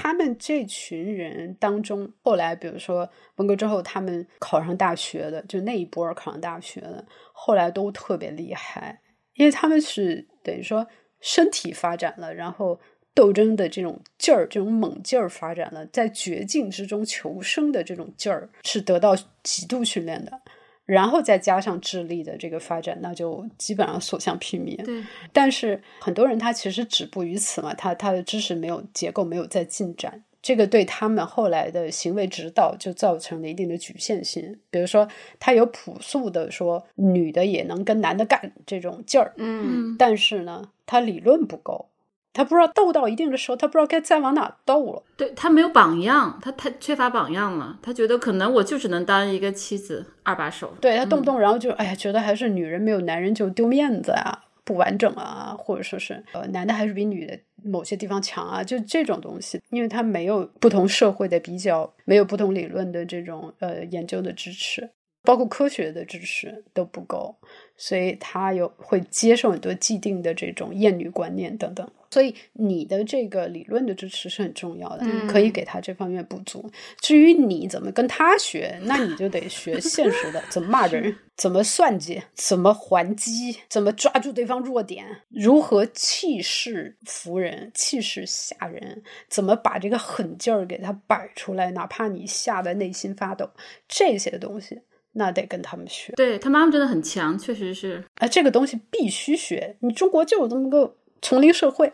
[0.00, 9.00] 他们这群人当中，后来比如说文革之后，他们考上大学的，就那一波考上大学的，后来都特别厉害，
[9.34, 10.86] 因为他们是等于说
[11.20, 12.78] 身体发展了，然后
[13.12, 20.40] 斗争的这种劲儿、这种猛劲儿发展了，在绝境之中求生的这种劲儿是得到极度训练的。
[20.88, 24.82] 然后再加上智力的这个发展，那就基本上所向披靡。
[24.82, 34.58] 对，但是很多人他其实止步于此嘛，他他的知识没有结构没有在进展，这个对他们后来的行为指导就造成了一定的局限性。
[34.70, 35.06] 比如说，
[35.38, 41.90] 他有朴素的说女的也能跟男的干这种劲儿，嗯，但是呢，他理论不够。
[42.32, 45.02] 他不知道斗到一定的时候，他不知道该再往哪斗了。
[45.16, 47.78] 对他没有榜样，他太缺乏榜样了。
[47.82, 50.72] 他觉得可能我就只能当一个妻子二把手。
[50.80, 64.88] 对他动不动然后就哎呀，觉得还是女人没有男人就丢面子啊，不完整啊，或者说是呃男的还是比女的某些地方强啊，就这种东西，因为他没有不同社会的比较，没有不同理论的这种呃研究的支持，
[65.24, 67.34] 包括科学的支持都不够，
[67.76, 71.90] 所以他有会接受很多既定的这种厌女观念等等。
[72.10, 76.70] 所以你的这个理论的支持是很重要的，可以给他这方面补足。
[77.00, 93.50] 至于你怎么跟他学，那你就得学现实的，怎么骂人，怎么算计，怎么还击，怎么抓住对方弱点，如何气势服人，气势吓人，怎么把这个狠劲儿给他摆出来，哪怕你吓得内心发抖，
[93.86, 94.80] 这些东西
[95.12, 96.12] 那得跟他们学。
[96.16, 98.02] 对他妈妈真的很强，确实是。
[98.14, 99.76] 哎，这个东西必须学。
[99.80, 100.96] 你中国就有这么个。
[101.20, 101.92] 丛林社会，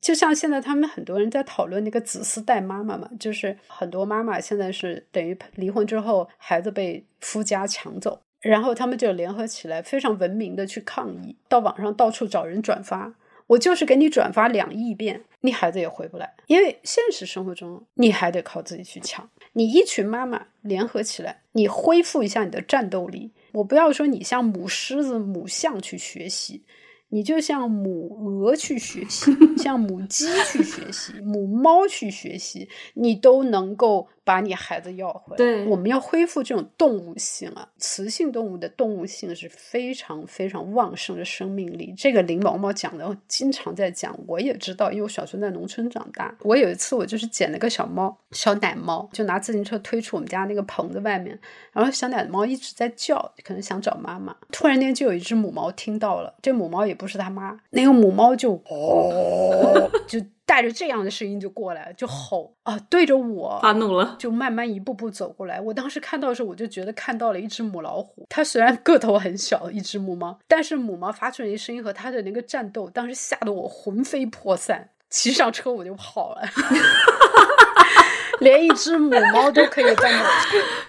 [0.00, 13.14] 就像现在他们很多人在讨论那个子嗣带妈妈嘛，就是很多妈妈现在是等于离婚之后，孩子被夫家抢走，然后他们就联合起来，非常文明的去抗议，到网上到处找人转发。
[13.48, 19.28] 我就是给你转发两亿遍，你孩子也回不来，因为现实生活中你还得靠自己去抢。
[19.52, 23.30] 你一群妈妈联合起来，你恢复一下你的战斗力。
[23.52, 26.64] 我不要说你像母狮子、母象去学习。
[27.08, 28.08] 你就像母
[28.42, 35.36] 鹅去学习， 像母鸡去学习，母猫去学习，你都能够把你孩子要回来。
[35.36, 41.94] 对，我们要恢复这种动物性啊，雌性动物的动物性是非常非常旺盛的生命力。
[41.96, 46.36] 这个林毛毛讲的，经常在讲，我也知道，因为我小时候在农村长大。
[46.40, 51.38] 我有一次，我就是捡了个小猫，小奶猫，就拿自行车推出我们家那个棚子外面，
[51.72, 54.34] 然后小奶猫一直在叫，可能想找妈妈。
[54.50, 56.96] 突然间就有一只母猫听到了，这母猫也。
[56.96, 65.60] 不是他妈，那个母猫就哦， 就带着这样的声音就过来，就吼啊，对着我发怒了， 就慢慢一步步走过来。
[65.60, 68.24] 我当时看到的时候，我就觉得看到了一只母老虎。
[68.30, 76.42] 它虽然个头很小，一只母猫，但是母猫发出的声音和它的那个战斗，当时吓得我魂飞魄散，骑上车我就跑了。
[78.38, 80.24] 连一只母猫都可以这么，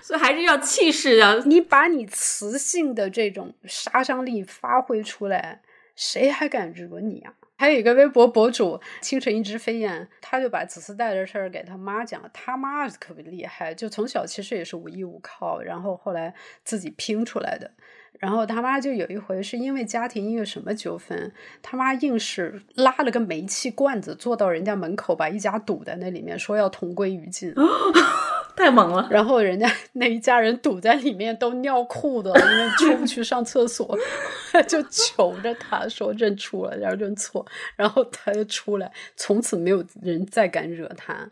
[0.01, 1.33] 所以还是要气势啊！
[1.45, 5.61] 你把你雌性的这种杀伤力发挥出来。
[5.95, 7.33] 谁还敢惹你啊？
[7.57, 17.71] 还有一个微博博主清晨一只飞燕，他就把子嗣带的事儿给他妈讲了，他妈特别厉害，就从小其实也是无依无靠，然后后来自己拼出来的。
[18.19, 27.53] 然后他妈就有一回是因为家庭因为什么纠纷，他妈硬是拉了个煤气罐子坐到人家门口，把一家堵在那里面，说要同归于尽。
[28.57, 29.07] 太猛了！
[29.11, 33.95] 然后人家 那一家人堵在里面都尿裤子了，因为 出不去上厕所，
[34.67, 41.29] 就求着他说认出了，然后认错，然后他就出来，从此没有人再敢惹他，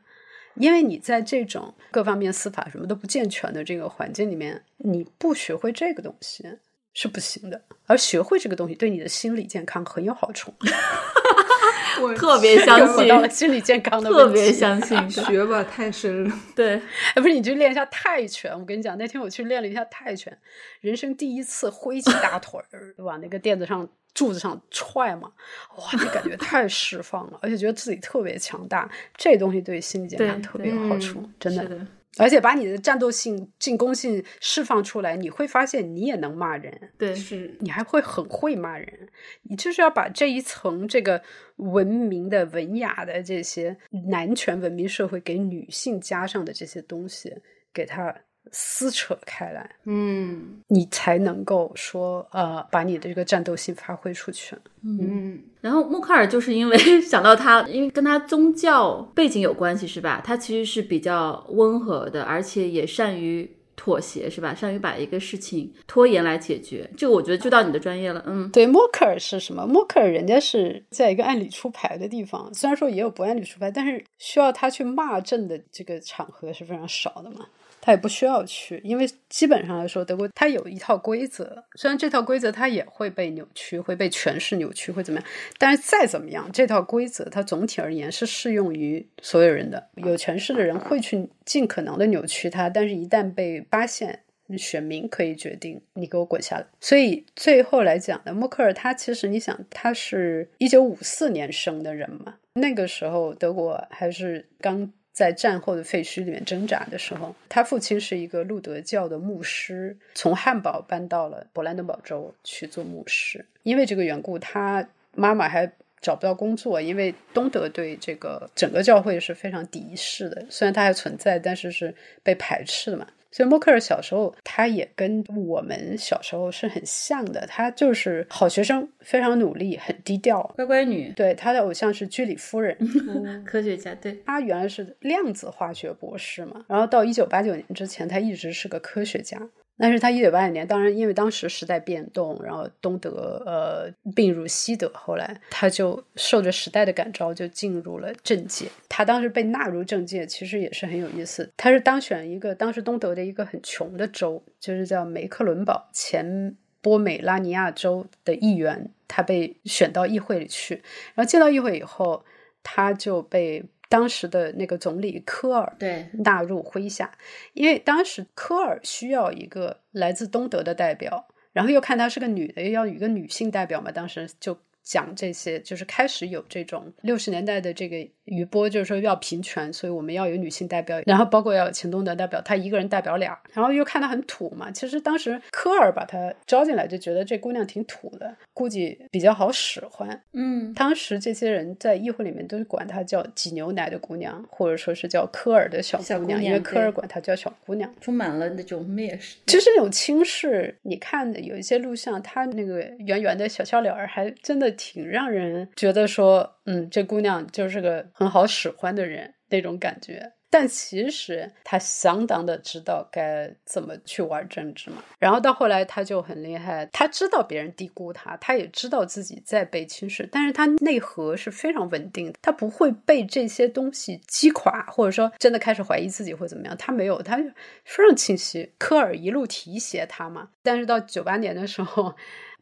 [0.53, 6.45] 因为你在这种各方面司法什么都不健全的这个环境里面，你不学会这个东西
[6.93, 10.53] 是不行的，而学会这个东西对你的心理健康很有好处。
[12.01, 16.39] 我特别相信心理健康的特别相信学吧太深了。
[16.55, 16.81] 对，
[17.13, 18.51] 哎，不是，你去练一下泰拳。
[18.57, 20.37] 我跟你讲，那天我去练了一下泰拳，
[20.81, 25.31] 人生第一次挥起大腿儿 往那个垫子上、柱子上踹嘛，
[25.77, 28.89] 哇，那感觉太释放了，而且觉得自己特别强大。
[29.15, 31.87] 这东西对心理健康特别有好处，真的。
[32.17, 36.93] 而且把你的战斗性、进攻性释放出来，你会发现你也能骂人。
[36.97, 39.09] 对，是你还会很会骂人。
[39.43, 41.21] 你就是要把这一层这个
[41.57, 43.75] 文明的、文雅的这些
[44.09, 47.33] 男权文明社会给女性加上的这些东西，
[47.73, 48.15] 给它
[48.51, 49.69] 撕扯开来。
[49.85, 54.55] 嗯，你才能够说呃，把你的这个战斗性发挥出去。
[54.83, 55.39] 嗯。
[55.61, 60.21] 然后默克尔就是因为 想到他，因为跟他宗教背景有关系，是吧？
[60.23, 64.53] 他其实是比较温和的，而且也善于妥协，是吧？
[64.53, 66.87] 善于把一个事情拖延来解决。
[66.95, 68.23] 这个我觉得就到你的专业了。
[68.27, 69.65] 嗯，对，默克尔是什么？
[69.65, 77.47] 默克尔人家是在一个按理出牌的地方，虽然说也有不按理出牌，但是需要他去骂阵的这个场合是非常少的嘛。
[77.85, 81.63] 他也不需要去，因为基本上来说，德国它有一套规则。
[81.75, 85.29] 虽然这套规则它也会被扭曲，会被诠释扭曲，会怎么样？
[85.59, 89.87] 但是再怎么样，这套规则它总体而言是适用于所有人的。
[89.97, 94.23] 有权势的人会去尽可能的扭曲它，但是一旦被发现，
[94.57, 96.65] 选民可以决定你给我滚下来。
[96.81, 104.91] 所以最后来讲呢，默克尔他其实你想，他是一九五四年生的人嘛，那个时候德国还是刚。
[105.15, 113.45] 在战后的废墟里面挣扎的时候，他父亲是一个路德教的牧师，从汉堡搬到了勃兰登堡州去做牧师。
[113.63, 123.07] 因为这个缘故，他妈妈还找不到工作，因为东德对这个整个教会是非常敌视的，虽然他还存在，但是是被排斥的嘛。
[123.35, 131.11] 所以默克尔小时候，他也跟我们小时候是很像的，他就是好学生，非常努力，很低调，乖乖女。
[131.17, 132.77] 对，他的偶像是居里夫人，
[133.45, 133.93] 科学家。
[133.95, 139.37] 对，他原来是量子化学博士嘛，然后到一九八九年之前，他一直是个科学家。
[139.77, 148.67] 但是他一九八九年，当然因为当时时代变动，然后东德呃并入西德，后来他就受着时代的感召，就进入了政界。
[148.87, 151.51] 他当时被纳入政界，其实也是很有意思。
[151.57, 160.75] 他是当选一个当时东德的一个很穷的州，就是叫梅克伦堡前波美拉尼亚州的议员，他被选到议会里去。
[161.13, 162.23] 然后进到议会以后，
[162.63, 163.65] 他就被。
[163.89, 167.11] 当时的那个总理科尔对纳入麾下，
[167.53, 174.57] 因为当时科尔需要一个来自东德的代表，然后又看她是个女的，又要一个女性代表嘛，当时就。
[174.85, 184.69] 讲这些就是开始有这种六十年代的这个余波，就是说要平权，所以我们要有女性代表，然后包括要有秦东德代表，他一个人代表俩，然后又看他很土嘛。
[184.71, 190.21] 其实当时科尔把他招进来就觉得这姑娘挺土的，估计比较好使唤。
[190.33, 199.37] 嗯，当时这些人在议会里面都是管她叫挤牛奶的姑娘，或者说是叫科尔的小姑娘，因为科尔管她叫小姑娘，充满了那种蔑视。
[199.47, 204.74] 就是那种轻视，你看有一些录像，她那个圆圆的小笑脸儿，还真的。
[204.75, 210.31] 挺让人觉得说，嗯，这姑娘就是个很好使唤的人那种感觉。
[210.47, 215.03] 但其实她相当的知道该怎么去玩政治嘛。
[215.19, 226.77] 然后到后来，她就很厉害，她知道别人低估她，她也知道自己在被轻视，但是她内核是非常稳定，她不会被这些东西击垮，或者说真的开始怀疑自己会怎么样。
[226.77, 227.35] 她没有，她
[227.83, 228.71] 非常清晰。
[228.77, 230.47] 科尔一路提携她嘛。
[230.63, 232.15] 但是到九八年的时候。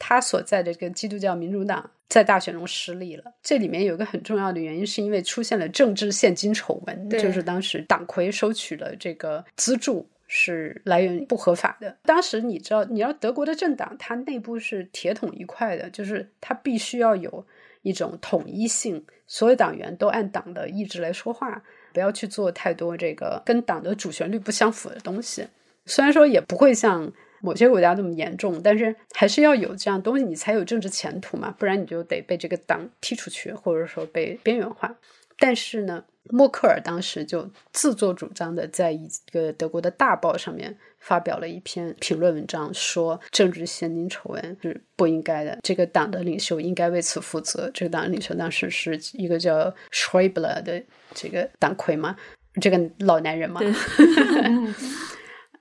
[0.06, 11.96] 他所在的这个基督教民主党在大选中失利了，这里面有一个很重要的原因，是因为出现了政治现金丑闻，就是当时党魁收取了这个资助是来源不合法的。
[12.04, 17.46] 当时你知道，你要德国的政党，它内部是铁桶一块的，就是它必须要有
[17.82, 25.48] 一种统一性，所有党员都按党的意志来说话，不要去做太多这个跟党的主旋律不相符的东西。
[25.86, 27.10] 虽然说也不会像。
[27.44, 34.96] 某些国家那么严重，但是还是要有这样东西，你才有政治前途嘛，不然你就得被这个党踢出去，或者说被边缘化。
[35.38, 47.70] 但是呢，默克尔当时就自作主张的在一个德国的大报上面发表了一篇评论文章，说政治现金丑闻是不应该的，这个党的领袖应该为此负责。
[47.74, 50.82] 这个党的领袖当时是一个叫 Schreiber 的
[51.14, 52.16] 这个党魁嘛，
[52.62, 53.60] 这个老男人嘛。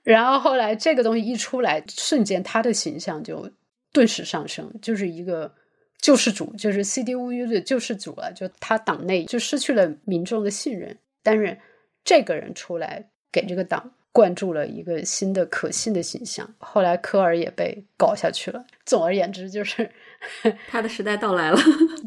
[0.03, 3.49] 然后后来这个东西一出来，瞬间他的形象就
[3.93, 5.53] 顿时上升，就是一个
[5.99, 8.31] 救世主，就是 CDU 的救世主了。
[8.33, 11.57] 就他党内就失去了民众的信任，但是
[12.03, 16.53] 这个人出来给这个党灌注了一个新的可信的形象。
[16.57, 18.65] 后来科尔也被搞下去了。
[18.85, 19.89] 总而言之，就是
[20.67, 21.57] 他的时代到来了。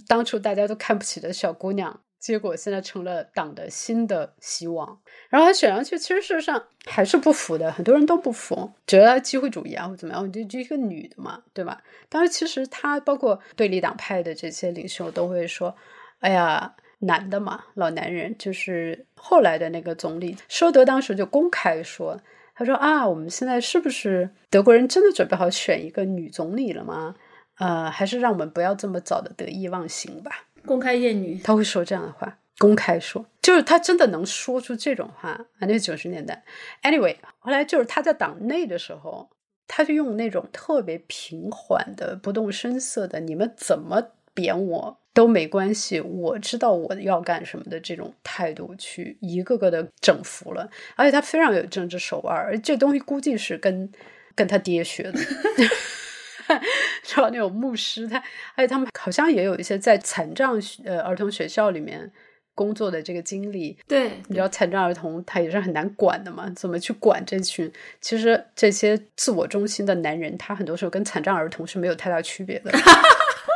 [0.07, 2.01] 当初大家都看不起的小姑娘。
[2.26, 4.98] 结果现在成了党的新的希望，
[5.28, 11.80] 然后他选上去，其实事实上还是不服的，很多人都不服，觉得机会主义啊或怎么样，就就一个女的嘛，对吧？
[12.08, 15.72] 当时其实他包括对立党派的这些领袖都会说
[16.18, 22.20] ：“哎呀，男的嘛，老男人。”就是后来的那个总理舒德当时就公开说
[22.56, 27.14] ：“他说啊，我们现在是不是德国人真的准备好选一个女总理了吗？
[27.58, 35.46] 呃，还是让我们不要这么早的得意忘形吧。”公开艳女，他会说这样的话，公开说，就是他真的能说出这种话啊！
[35.60, 36.44] 那九十年代
[36.82, 39.30] ，anyway，后来就是他在党内的时候，
[39.68, 44.02] 他就用那种特别平缓的、不动声色的，你们怎么
[44.34, 53.90] 贬我都没关系，我知道我要干什么的这种态度去一个个的整服了，而且他非常有政治手腕，这东西估计是跟
[54.34, 55.18] 跟他爹学的。
[57.03, 58.22] 知道那种牧师，他
[58.55, 62.11] 而且他们好像也有一些在残障呃儿童学校里面
[62.55, 63.76] 工作的这个经历。
[63.86, 66.51] 对，你知道残障儿童他也是很难管的嘛？
[66.57, 67.70] 怎么去管这群？
[68.01, 72.70] 其实这些自我中心的男人，他很多时候跟残障儿童是没有太大区别的。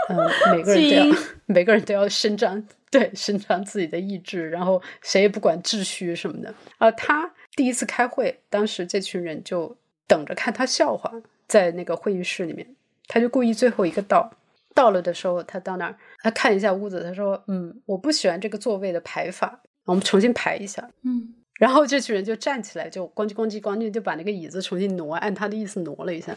[0.08, 0.16] 嗯，
[0.52, 1.16] 每个人都要
[1.46, 6.52] 每个人都要伸张对伸张自己的意志，然后谁也不管秩序什么的。
[6.78, 9.76] 啊，他第一次开会，当时这群人就
[10.08, 11.12] 等着看他笑话，
[11.46, 12.66] 在那个会议室里面。
[13.12, 14.30] 他就故意最后一个到，
[14.72, 26.36] 到了的时候，他到那儿，他看一下屋子，他说：“嗯，我不喜欢这个座位的排法，我们重新排一下。”嗯，然后这群人就站起来，就咣叽咣叽咣叽，就把那个椅子重新挪，按他的意思挪了一下。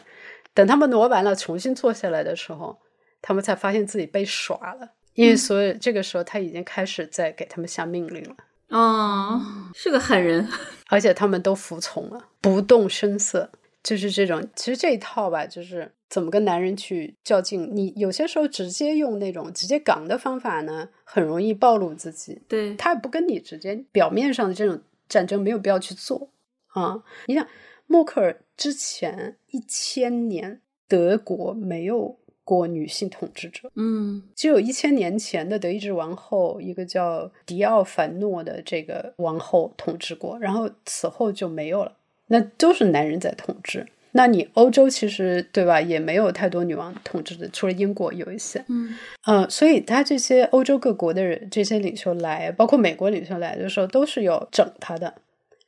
[0.55, 2.79] 等他们挪完了，重新坐下来的时候，
[3.21, 4.89] 他们才发现自己被耍了。
[5.13, 8.35] 因为所以这个时候他已经开始在给他们下命令了。
[8.69, 9.39] 哦，
[9.75, 10.47] 是个狠人，
[10.89, 13.51] 而且他们都服从了，不动声色，
[13.83, 14.47] 就是这种。
[14.55, 17.69] 其实这一套吧，就是怎么跟男人去较劲。
[17.73, 22.41] 你有些时候直接用那种直接杠的方法呢，很容易暴露自己。
[22.47, 26.29] 对他也不跟你直接表面上的这种战争没有必要去做
[26.67, 27.03] 啊。
[27.27, 27.47] 你想，
[27.85, 32.17] 默克尔之前一千年德国没有。
[32.45, 41.95] 过女性统治者，嗯，只有一千年前的德意志王后，一个叫迪奥凡诺的这个王后统治过，然后此后就没有了，
[42.27, 43.85] 那都是男人在统治。
[44.15, 48.95] 那你欧洲其实对吧，也没有太多女王统治的，除了英国有一些，嗯，
[49.25, 55.15] 呃，所以他这些欧洲各国的人，这些领袖来，包括美国领袖来的时候，都是有整他的。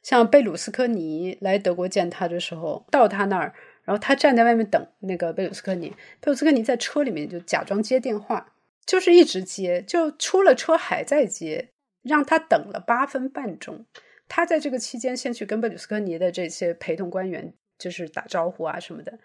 [0.04, 3.54] 像贝鲁斯科尼来德国见他的时候，到他那儿。
[3.84, 5.90] 然后他站在外面等那个贝鲁斯科尼，
[6.20, 8.54] 贝鲁斯科尼在车里面就假装接电话，
[8.86, 11.70] 就是一直接，就出了车还在接，
[12.02, 13.86] 让他等了八分半钟。
[14.28, 19.20] 他在这个期间先去跟贝鲁斯科尼的这些陪同官员就是打招呼啊什么的，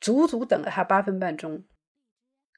[0.00, 1.64] 足足等了他八分半钟。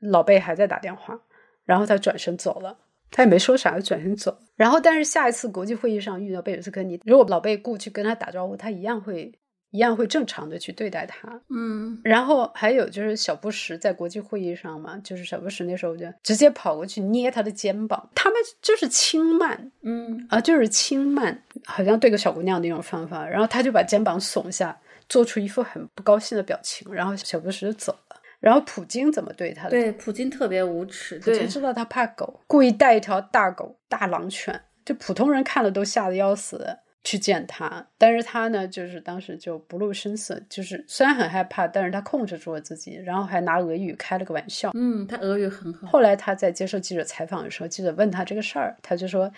[0.01, 1.23] 老贝还在打电话，
[1.65, 2.79] 然后他转身走了，
[3.11, 4.39] 他也没说啥，就转身走。
[4.55, 9.39] 然后但是下一次国际会议上遇到贝鲁斯科尼，如果老贝过去跟他打招呼，他一样会。
[9.71, 28.17] 一样会正常的去对待他，嗯，然后还有就是小布什在国际会议上嘛，就是小布什那时候就直接跑过去捏他的肩膀，他们就是轻慢，嗯啊，就是轻慢，好像对个小姑娘那种方法，然后他就把肩膀耸下，做出一副很不高兴的表情，然后小布什就走了。
[28.39, 29.71] 然后普京怎么对他的？
[29.71, 36.79] 对，普京特别无耻，普京知道他怕狗，故意带一条大狗、大狼犬，就普通人看了都吓得要死。
[37.07, 44.73] 去见他，但是他呢，就是当时就不露声色，就是虽然很害怕，但是他控制住了自己，然后还拿俄语开了个玩笑。
[44.75, 45.87] 嗯，他俄语很好。
[45.87, 49.31] 后来他在接受记者采访的时候，记者问他这个事儿，他就说：“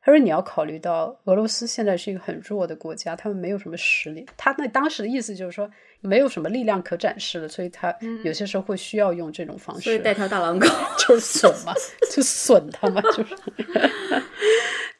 [0.00, 4.24] 他说你要考虑到俄罗斯现在是一个很弱的国家，他们没有什么实力。
[4.36, 5.68] 他那当时的意思就是说，
[6.00, 7.92] 没有什么力量可展示了，所以他
[8.22, 11.74] 有些时候会需要用这种方式，所以带条大狼狗 就是损嘛，
[12.12, 13.36] 就损他嘛，就是。”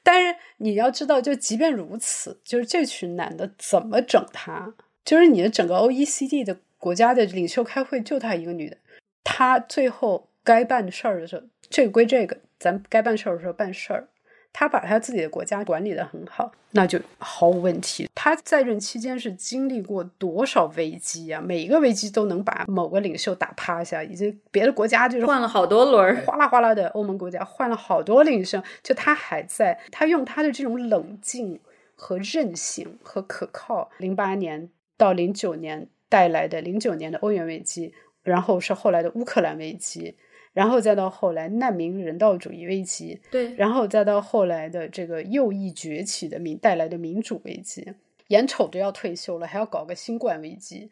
[0.03, 4.75] 但是你要知道，就即便如此，就是这群男的怎么整他？
[5.05, 8.77] 就是你的整个 O E C D 的国家的领袖开会，就他一个女的，
[9.25, 14.09] 他最后该办事儿的时候，这个归这个，咱该办事儿的时候办事儿。
[14.53, 18.09] 他把他自己的国家管理的很好，那就毫无问题。
[18.14, 21.40] 他在任期间是经历过多少危机啊？
[21.40, 31.61] 每一个危机都能把某个领袖打趴下，以及别的国家就是换了好多轮，哗啦哗啦的欧盟国家换了好多领袖，就他还在，他用他的这种冷静
[31.94, 37.94] 和韧性和可靠，零八年到零九年带来的零九年的欧元危机，
[38.24, 40.16] 然后是后来的乌克兰危机。
[40.59, 47.87] 然后再到后来难民人道主义危机，对，然后再到后来的这个右翼崛起的民带来的民主危机，
[48.27, 50.91] 眼瞅着要退休了，还要搞个新冠危机，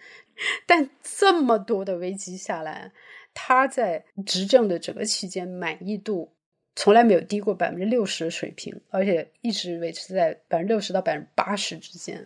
[0.69, 2.93] 但这么多的危机下来，
[3.35, 6.31] 他在执政的整个期间满意度
[6.77, 12.25] 从来没有低过百分之六十的水平，而且一直维持在百分之六十到百分之八十之间，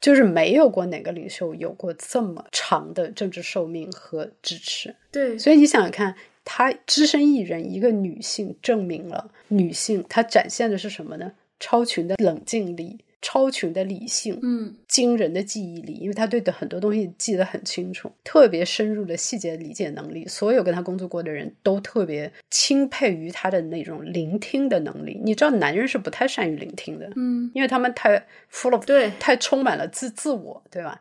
[0.00, 4.94] 就是没有过哪个领袖有过这么长的政治寿命和支持。
[5.10, 6.14] 对，所以你想想看。
[6.50, 11.32] 她只身一人，一个女性，证明了女性她展现的是什么呢？
[11.60, 20.26] 超群的冷静力，超群的理性，嗯，惊人的记忆力，因为她对的很多东西记得很清楚，特别深入的细节理解能力。
[20.26, 25.20] 所有跟她工作过的人都特别钦佩于她的那种聆听的能力。
[25.22, 30.98] 你知道，男人是不太善于聆听的，嗯，因为他们太 full of 对，太充满了自自我，对吧？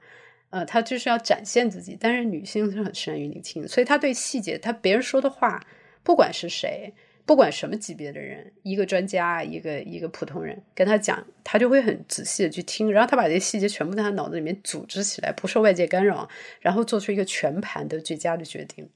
[0.49, 5.61] 呃，她就是要展现自己，但是女性是很善于聆听，所以她对细节，她别人说的话，
[6.03, 6.93] 不管是谁，
[7.25, 16.29] 不管什么级别的人，一个专家，一个一个普通人，跟他讲，他就会很仔细的去听，然后他把这些细节全部在他脑子里面组织起来，不受外界干扰，
[16.61, 18.89] 然后做出一个全盘的最佳的决定。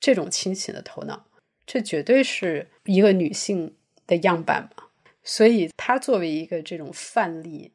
[0.00, 1.26] 这种清醒的头脑，
[1.66, 3.74] 这绝对是一个女性
[4.06, 4.84] 的样板嘛。
[5.22, 7.72] 所以她作为一个这种范例，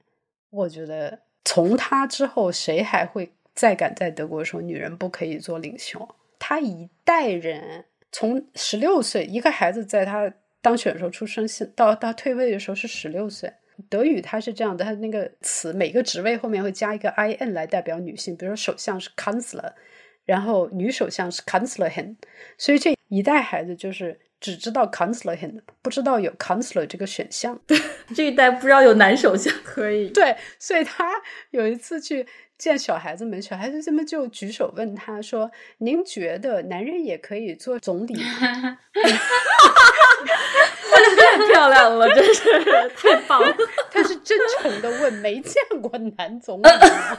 [0.49, 1.24] 我觉得。
[1.45, 6.09] 从他之后，谁还会再敢在德国说女人不可以做领袖？
[6.39, 13.53] 他一代人从十六岁一个孩子，在他当选的时候出生，到到退位的时候是十六岁。
[13.89, 19.73] 德语它是这样的，它那个词每个职位后面会加一个 i n 来代表女性，比如说首相是 Kanzler，
[20.25, 22.15] 然后女首相是 Kanzlerin，
[22.57, 24.19] 所以这一代孩子就是。
[24.45, 25.35] 只知道 counselor
[25.81, 27.59] 不知道有 counselor 这个选项。
[27.65, 27.75] 对
[28.13, 30.09] 这一代不知道有男首相，可以。
[30.09, 31.09] 对，所以他
[31.49, 32.27] 有一次去
[32.59, 38.77] 见小孩子们，小孩子这么就举手问他说：“您觉得男人也可以做总理吗？”
[41.17, 42.61] 太漂亮了，真是
[42.95, 43.57] 太棒了。
[43.89, 47.17] 他是真诚的问，没见过男总理吗。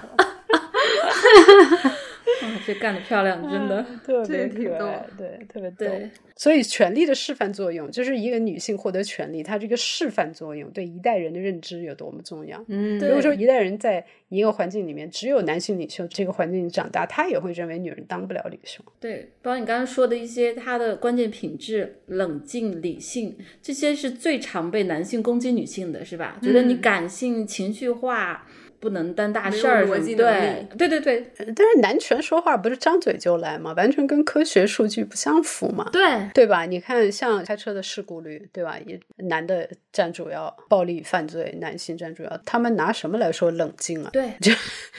[2.42, 3.84] 嗯，这干得漂亮，真的。
[4.04, 5.76] 特别可挺逗爱，对，特别逗。
[5.78, 12.62] 对，所以权力的示范作用，就是一个女性获得权利，她这个示范作用对一代人的认知有多么重要。
[12.68, 18.84] 嗯，如果说一代人在一个环境里面只有男性领袖，这个环境长大，他也会认为女人当不了领袖。
[18.98, 26.38] 对，包括你刚刚说的一些他的关键品质，冷静、理性，这些是最常被男性攻击女性的，是吧？
[26.42, 28.46] 觉得你嗯感性、情绪化，
[28.80, 33.72] 不能担大事儿什么，对，对对对呃但是男权说话不是张嘴就来吗？
[33.76, 35.88] 完全跟科学数据不相符嘛。
[35.92, 36.02] 对，
[36.34, 36.66] 对吧？
[36.66, 38.78] 你看，像开车的事故率，对吧？
[38.86, 38.98] 也
[39.28, 44.10] 男的占主要，暴力犯罪男性占主要，他们拿什么来说冷静啊？
[44.12, 44.52] 对，就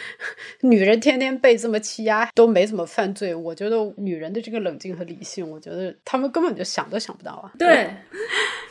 [0.68, 3.34] 女人天天被这么欺压，都没怎么犯罪。
[3.34, 7.52] 我觉得女人的这个冷静和理性，我觉得他们根本就想都想不到啊。
[7.58, 7.90] 对，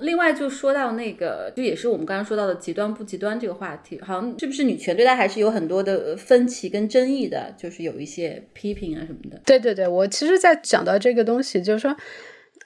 [0.01, 9.41] 另外就说到那个，就也是我们刚刚说到的极端不极端这个话题，好像是不是女权对待还是有很多的分歧跟争议的，就是有一些批评啊什么的。
[9.47, 11.97] 对对对，我其实，在讲到这个东西，就是说，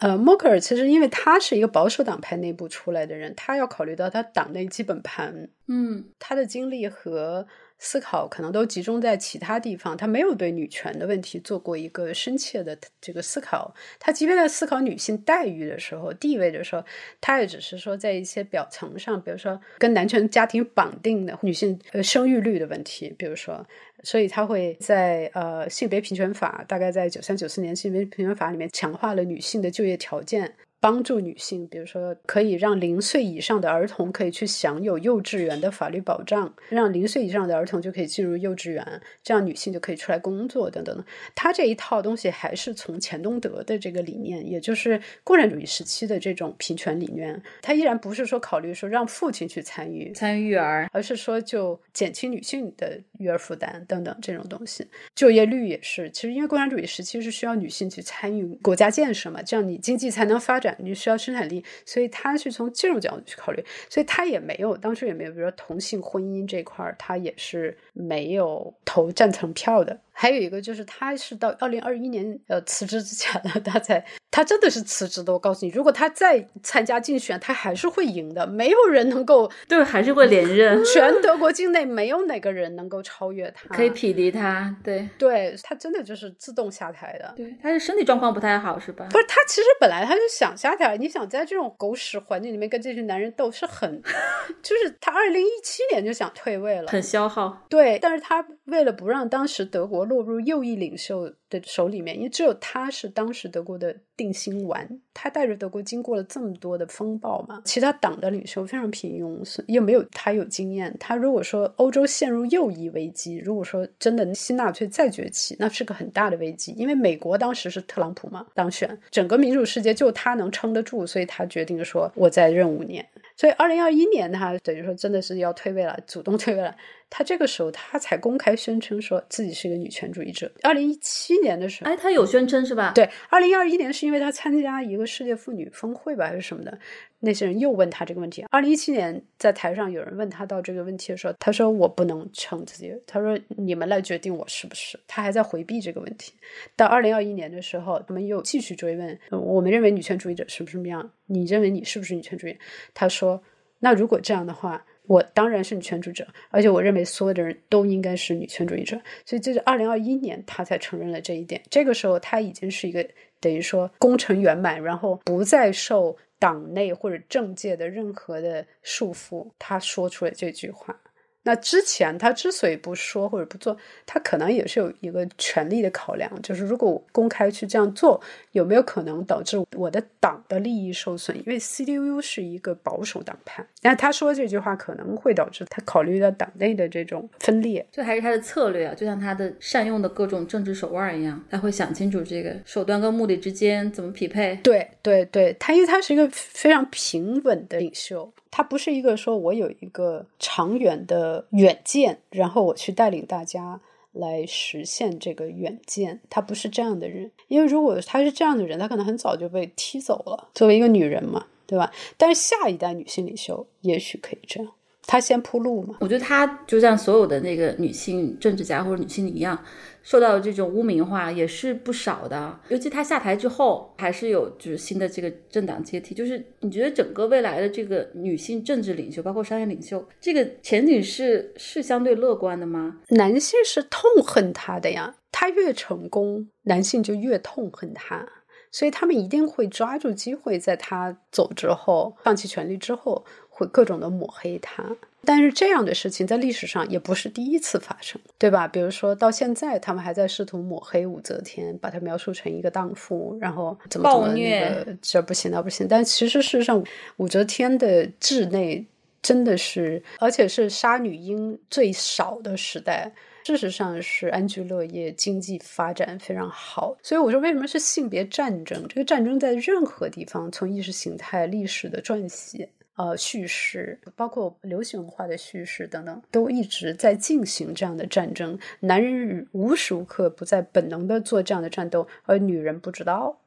[0.00, 7.46] 呃，默克尔其实因为他是一个保守党派内部出来的人，他要考虑到他党内基本盘，嗯，他的经历和
[7.80, 13.74] 思考可能都集中在其他地方，他没有对女权的问题做过一个深切的这个思考。
[13.98, 16.84] 他即便在思考女性待遇的时候、地位的时候，
[17.20, 23.66] 他也只是说在一些表层上，比如说跟男权家庭绑定的女性呃生育率的问题，比如说。
[24.02, 41.04] 所以他会在呃性别平权法，大概在九三九四年性别平权法里面强化了女性的就业条件，帮助女性，比如说可以让零岁以上的儿童可以去享有幼稚园的法律保障，让零岁以上的儿童就可以进入幼稚园，这样女性就可以出来工作等等的。
[41.34, 54.86] 他这一套东西还是从钱东德的这个理念，也就是共产主义时期的这种平权理念，他依然不是说考虑说让父亲去参与，参与育儿，而是说就减轻女性的育儿负担等等这种东西。
[55.14, 70.00] 就业率也是，其实因为共产主义时期是需要女性去参与国家建设嘛，这样你经济才能发展，你需要生产力，所以他是从技术角度去考虑，所以他也没有当时也没有，比如说同性婚姻这块儿，他也是没有投赞成票的。
[70.20, 75.32] 还有一个就是，他是到二零二一年呃辞职之前呢，他才他真的是辞职的。
[75.32, 78.46] 我告诉你，如果他再参加竞选，他还是会赢的。
[78.46, 84.76] 没有人能够 对，还是会连任，全德国境内没有哪个人能够超越他，可以匹敌他。
[84.84, 87.32] 对，对他真的就是自动下台的。
[87.34, 89.06] 对，他是身体状况不太好，是吧？
[89.10, 90.98] 不是他，其实本来他就想下台。
[90.98, 94.02] 你想在这种狗屎环境里面跟这群男人斗，是很，
[94.62, 97.64] 就是他二零一七年就想退位了，很消耗。
[97.70, 97.98] 对。
[97.98, 110.94] 但是他为了不让当时德国落入右翼领袖的手里面，因为只有他是当时德国的定心丸，他带着德国经过了这么多的风暴嘛，其他党的领袖非常平庸，又没有他有经验。
[110.98, 123.04] 他如果说欧洲陷入右翼危机，如果说真的新纳粹再崛起，那是个很大的危机，因为美国当时是特朗普嘛当选，整个民主世界就他能撑得住，所以他决定说我再任五年。
[123.36, 126.74] 所以二零二一年他等于说真的是要退位了，主动退位了。
[127.10, 130.50] 他这个时候他才公开宣称说自己是一个女权主义者。
[130.62, 136.78] 二零一七年的时候，哎，他有宣称是吧？，对，二零二一年是因为他参加一个世界妇女峰会吧，还是什么的，
[137.18, 138.44] 那些人又问他这个问题。
[138.50, 144.96] 二零一七年在台上有人问他到这个问题的时候，他说我不能称自己，他说你们来决定我是不是。
[145.08, 146.32] 他还在回避这个问题。
[146.76, 151.10] 到二零二一年的时候，他们又继续追问，呃我们认为女权主义者是不是什么样？
[151.26, 152.56] 你认为你是不是女权主义？
[152.94, 153.42] 他说，
[153.80, 154.86] 那如果这样的话。
[155.10, 158.96] 我当然是女权主义者，而且我认为所有的人都应该是女权主义者，
[159.26, 161.60] 所以这是二零二一年他才承认了这一点。
[161.68, 163.04] 这个时候他已经是一个
[163.40, 170.96] 等于说功成圆满，然后不再受党内或者政界的任何的束缚，他说出了这句话。
[171.42, 178.20] 那之前他之所以不说或者不做，他可能也是有一个权力的考量，就是如果我公开去这样做，
[178.52, 181.36] 有没有可能导致我的党的利益受损？
[181.38, 187.86] 因为 CDU 是一个保守党派，那他说这句话可能会导致他考虑到党内的这种分裂。
[187.90, 194.56] 这还是他的策略啊，就像他的善用的各种政治手腕一样，他会想清楚这个手段跟目的之间怎么匹配。
[194.62, 203.80] 对对对，他因为他是一个非常平稳的领袖，他不是一个说我有一个长远的远见，然后我去带领大家
[204.12, 206.20] 来实现这个远见。
[206.28, 210.48] 他不是这样的人，因为如果他是这样的人，他可能很早就被踢走了。
[210.54, 211.92] 作为一个女人嘛，对吧？
[212.16, 214.72] 但是下一代女性领袖也许可以这样，
[215.10, 215.96] 她先铺路嘛。
[215.98, 219.58] 我觉得他就像所有的那个女性政治家或者女性一样。
[220.02, 226.14] 受到这种污名化也是不少的，尤其他下台之后，还是有就是新的这个政党阶梯。
[226.14, 232.96] 就是你觉得整个未来的这个女性政治领袖，包括商业领袖，这个前景是是相对乐观的吗？
[233.10, 238.26] 男性是痛恨他的呀，他越成功，男性就越痛恨他，
[238.72, 243.26] 所以他们一定会抓住机会，在他走之后，放弃权力之后，
[243.60, 244.84] 会各种的抹黑他。
[245.22, 248.66] 但是这样的事情在历史上也不是第一次发生，对吧？
[248.66, 255.86] 比如说到现在，他们还在试图抹黑武则天，把她描述成一个荡妇，然后怎么怎么那个这不行那不行。
[255.86, 256.82] 但其实事实上，
[257.18, 258.82] 武则天的治内
[259.20, 263.12] 真的是，而且是杀女婴最少的时代。
[263.44, 266.96] 事实上是安居乐业，经济发展非常好。
[267.02, 268.86] 所以我说，为什么是性别战争？
[268.88, 272.68] 这个战争在任何地方，从意识形态、历史的撰写。
[272.96, 278.58] 呃，叙事包括流行文化的叙事等等，都一直在进行这样的战争。
[278.80, 283.40] 男人无时无刻不在本能的做这样的战斗，而女人不知道，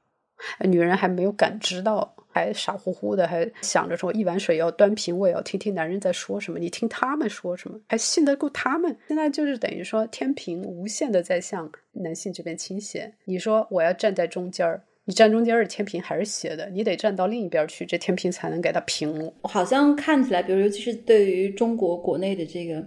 [0.61, 6.57] 女人还没有感知到，还傻乎乎的，还想着说一碗水要端平，我也要听听男人在说什么。
[6.57, 8.97] 你听他们说什么，还信得过他们？
[9.07, 13.13] 现在就是等于说天平无限的在向男性这边倾斜。
[13.25, 14.81] 你说我要站在中间儿。
[15.05, 19.31] 你站中间儿，天平还是斜的，你得站到另一边去，这天平才能给它平。
[19.43, 22.81] 好像看起来，比如尤其是对于中国国内的这个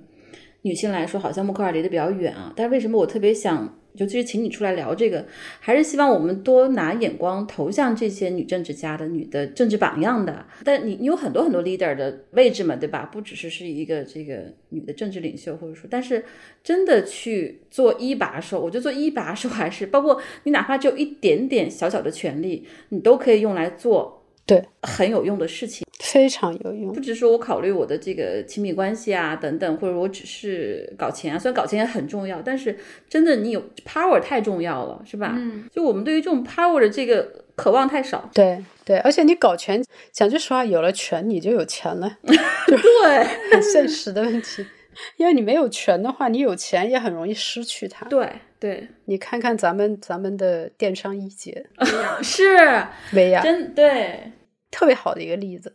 [0.67, 2.53] 女性来说，好像默克尔离得比较远啊。
[2.57, 3.79] 但是为什么我特别想？
[3.99, 5.25] 尤其是请你出来聊这个，
[5.59, 10.45] 还是希望我们多拿眼光投向这些女政治家的、女的政治榜样的。
[10.62, 13.09] 但你你有很多很多 leader 的位置嘛，对吧？
[13.11, 16.23] 不只是是一个这个女的政治领袖，或者说，但是
[16.62, 24.16] 真的去做一把手，我觉得做一把手还是包括你哪怕只有一点点小小的权利，你都可以用来做。
[24.47, 26.93] 对，很有用的事情，非常有用。
[26.93, 32.79] 不只是说我考虑我的这个亲密关系啊等等，或者我只是搞钱啊，虽然搞钱也很重要，但是
[33.09, 35.35] 真的你有 power 太重要了，是吧？
[35.37, 38.31] 嗯，就我们对于这种 power 的这个渴望太少。
[38.33, 42.19] 对对，而且你搞钱，讲句实话，有了权你就有钱了。
[42.23, 44.65] 对，很现实的问题，
[45.17, 48.07] 因为你没有权的话，你有钱也很容易失去它。
[48.07, 51.67] 对对，你看看咱们咱们的电商一姐
[52.23, 52.57] 是
[53.13, 54.33] 薇娅，真对。
[54.71, 55.75] 特别好的一个例子，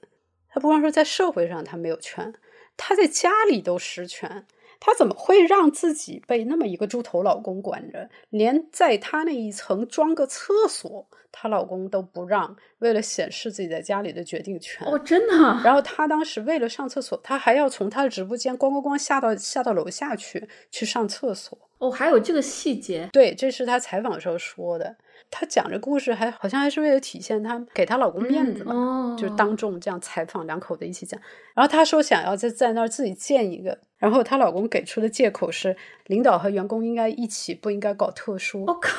[0.50, 2.34] 他不光说在社会上他没有权，
[2.78, 4.46] 他在家里都失权。
[4.84, 8.10] 他怎么会让自己被那么一个猪头老公管着？
[8.32, 14.88] 连在她那一层装个厕所，她老公都不让，为了显示自己在家里的决定权。
[14.88, 15.36] 哦，真的。
[15.64, 21.56] 然后她当时为了上厕所，她还要从她的直播间咣咣咣下到下到楼下去去上厕所。
[21.78, 23.08] 哦，还有这个细节。
[23.14, 24.98] 对，这是她采访时候说的。
[25.32, 31.20] 她讲这故事还好像还是为了体现她给她老公面子嘛，就是当众这样采访两口子一起讲。
[31.56, 35.76] 然后她说想要在在那儿自己建一个，然后她老公给出的借口是
[36.06, 38.66] 领导和员工应该一起，不应该搞特殊。
[38.66, 38.92] 我靠，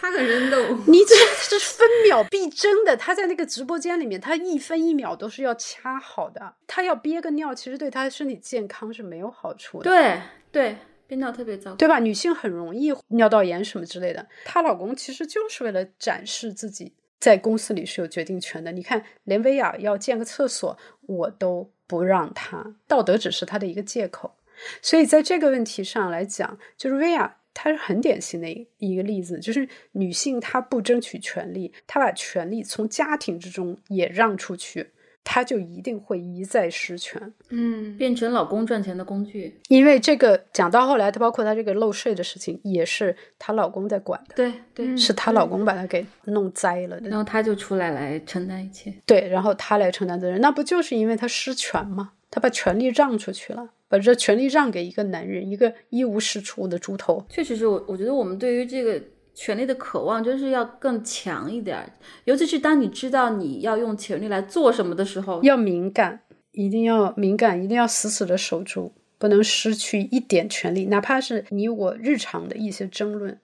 [0.00, 2.96] 他个人都你这是分秒必争的。
[2.96, 6.54] 他在那个直播间里面，他一分一秒都是要掐好的。
[6.66, 9.90] 他要憋个尿，其实对他的身体健康是没有好处的。
[9.90, 10.20] 对
[10.52, 10.76] 对。
[11.10, 11.98] 憋尿特别糟，对吧？
[11.98, 14.28] 女性很容易尿道炎什么之类的。
[14.44, 18.70] 她老公其实就是为了展示自己在公司里是有决定权的。
[18.70, 24.36] 你看，连薇娅要建个厕所，我都不让她，道德只是他的一个借口。
[24.80, 28.48] 所以在这个问题上来讲，就是薇娅，她是很典型的
[28.78, 34.92] 一个例子，就是女性她不争取权利，她把权利从家庭之中也让出去。
[35.22, 39.60] 她就一定会一再失权，嗯，变成老公赚钱的工具。
[39.68, 44.34] 因为这个讲到后来，她包括她这个漏税的事情，也是她老公在管的。
[44.34, 48.92] 对对，是她老公把她给弄栽了，然后她就出来来承担一切。
[49.06, 52.12] 对，然后她来承担责任，那不就是因为她失权吗？
[52.30, 57.24] 她把权力让出去了，把这权力让给一个男人，一个一无是处的猪头。
[57.28, 59.00] 确实是我，我觉得我们对于这个。
[59.34, 61.92] 权力的渴望就是要更强一点，
[62.24, 66.20] 尤其是当你知道你要用权力来做什么的时候，要敏感，
[66.52, 73.38] 一定要敏感，一定要死死的守住，不能失去一点权利，哪怕是你我日常的一些争论，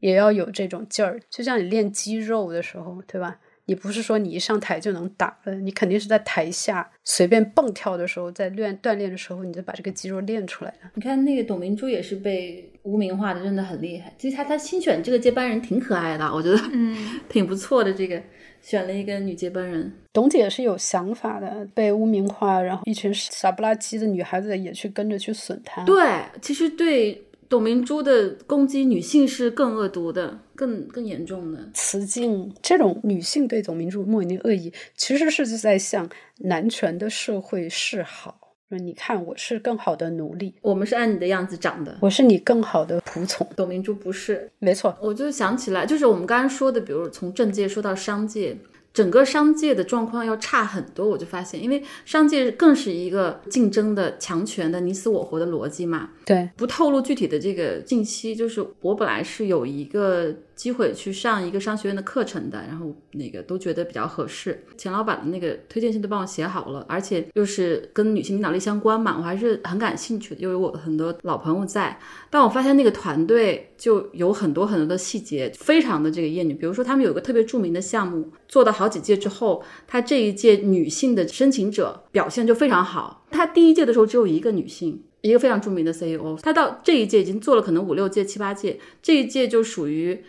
[0.00, 1.20] 也要有这种劲儿。
[1.28, 3.38] 就像你练肌肉的时候，对吧？
[3.66, 10.90] 你不是说你一上台就能打的，你肯定是在台下随便蹦跳的时候，在练锻炼的时候，你就把这个肌肉练出来了。
[10.94, 14.12] 你看那个董明珠也是被污名化的，真的很厉害。
[14.18, 17.92] 其实她她新选这个接班人挺可爱的，我觉得嗯 挺不错的。
[17.92, 18.20] 这个
[18.60, 25.84] 选了一个女接班人，董姐是有想法的，被污名化，然后一群傻不拉几的女孩子也去跟着去损她。
[25.84, 27.22] 对，其实对。
[27.52, 31.58] 董明珠的攻击女性是更恶毒的、更更严重的。
[31.74, 38.38] 雌竞这种女性对董明珠莫名恶意，其实是在向男权的社会示好。
[38.70, 41.94] 说你看，我是更好的奴隶，我们是按你的样子长的。
[42.00, 43.46] 我是你更好的仆从。
[43.54, 44.96] 董明珠不是，没错。
[45.02, 48.56] 我就想起来，就是我们刚刚说的，比如从政界说到商界。
[48.92, 56.10] 整个商界的状况要差很多，我就发现，因为商界更是一个竞争的、强权的、你死我活的逻辑嘛。
[56.24, 60.34] 对，不透露具体的这个信息，就是我本来是有一个。
[60.62, 71.98] 机会去上一个商学院的课程的，然后那个都觉得比较合适，钱老板的那个推荐信都帮我写好了，而且又是跟女性领导力相关嘛，我还是很感兴趣的，又有我很多老朋友在。
[72.30, 76.54] 但我发现那个团队就有很多很多的细节，非常的这个厌女。
[76.54, 83.26] 比如说他们有个特别著名的项目，做到好几届之后，他这一届女性的申请者表现就非常好。
[83.32, 90.22] 他第一届的时候只有一个女性，一个非常著名的 CEO，他到这一届已经做了可能五六届、七八届，这一届就属于。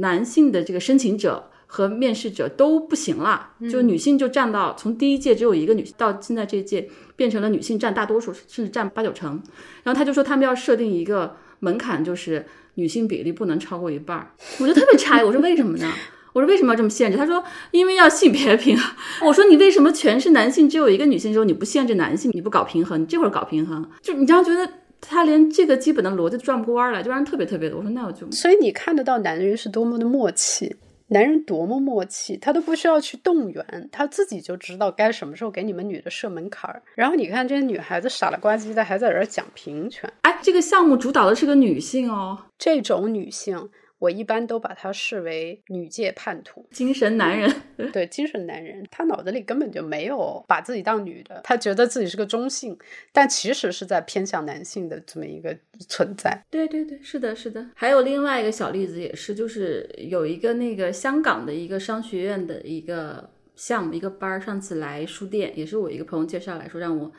[0.00, 9.42] 男性的这个申请者和面试者都不行了，就女性就占到从第一届只有一个女性，到现在这一届变成了女性占大多数，甚至占八九成。
[9.82, 14.30] 然后他就说他们要设定一个门槛，就是女性比例不能超过一半儿。
[14.60, 15.92] 我就特别诧异，我说为什么呢？
[16.32, 17.16] 我说为什么要这么限制？
[17.16, 18.94] 他说因为要性别平衡。
[19.26, 23.88] 我说你为什么全是男性，只有一个女性的时候你不限制男性，你不搞平衡，你这会儿搞平衡？
[24.02, 24.70] 就你这样觉得？
[25.08, 27.76] 他连这个基本的逻辑转不过弯来，就让人特别特别的。
[27.76, 30.76] 我说那我就，所以你看得到男人是多么的默契，
[31.08, 36.82] 男人多么默契，他都不需要去动员，他自己就知道该什么时候给你们女的设门槛儿。
[36.94, 40.12] 然后你看这些女孩子傻了呱唧的，还在这儿讲平权。
[40.22, 43.68] 哎，这个项目主导的是个女性哦，这种女性。
[43.98, 47.50] 我一般都把他视为女界叛徒，精神男人。
[47.92, 52.76] 对，精神男人，他脑子里根本就没有把自己当女的，他觉得自己是个中性，
[53.12, 55.56] 但其实是在偏向男性的这么一个
[55.88, 56.44] 存在。
[56.50, 57.70] 对对对，是的，是的。
[57.74, 67.10] 还有另外一个小例子，也是，就是有一个那个香港的一个商学院的一个项目，一个班儿，上次来书店，也是我一个朋友介绍来说让我。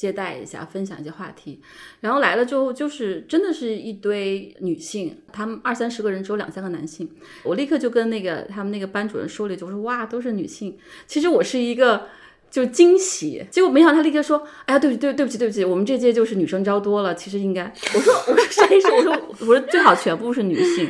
[0.00, 1.60] 接待一下，分享一些话题，
[2.00, 7.06] 然后来了之后，就是真的是一堆女性，他们二三十个人，只有两三个男性。
[7.42, 10.78] 我立刻就跟那个他们那个班主任说了一句，我说哇，都是女性。
[11.06, 12.06] 其实我是一个
[12.50, 17.70] 就惊喜，结果没想到他立刻说，哎呀，对不起，对对不起，对不起，我们这届就是女生招多了，其实应该。
[17.94, 18.86] 我说我说谁是？
[18.92, 20.88] 我说我说最好全部是女性。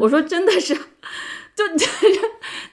[0.00, 0.74] 我说真的是。
[1.54, 2.06] 就 就是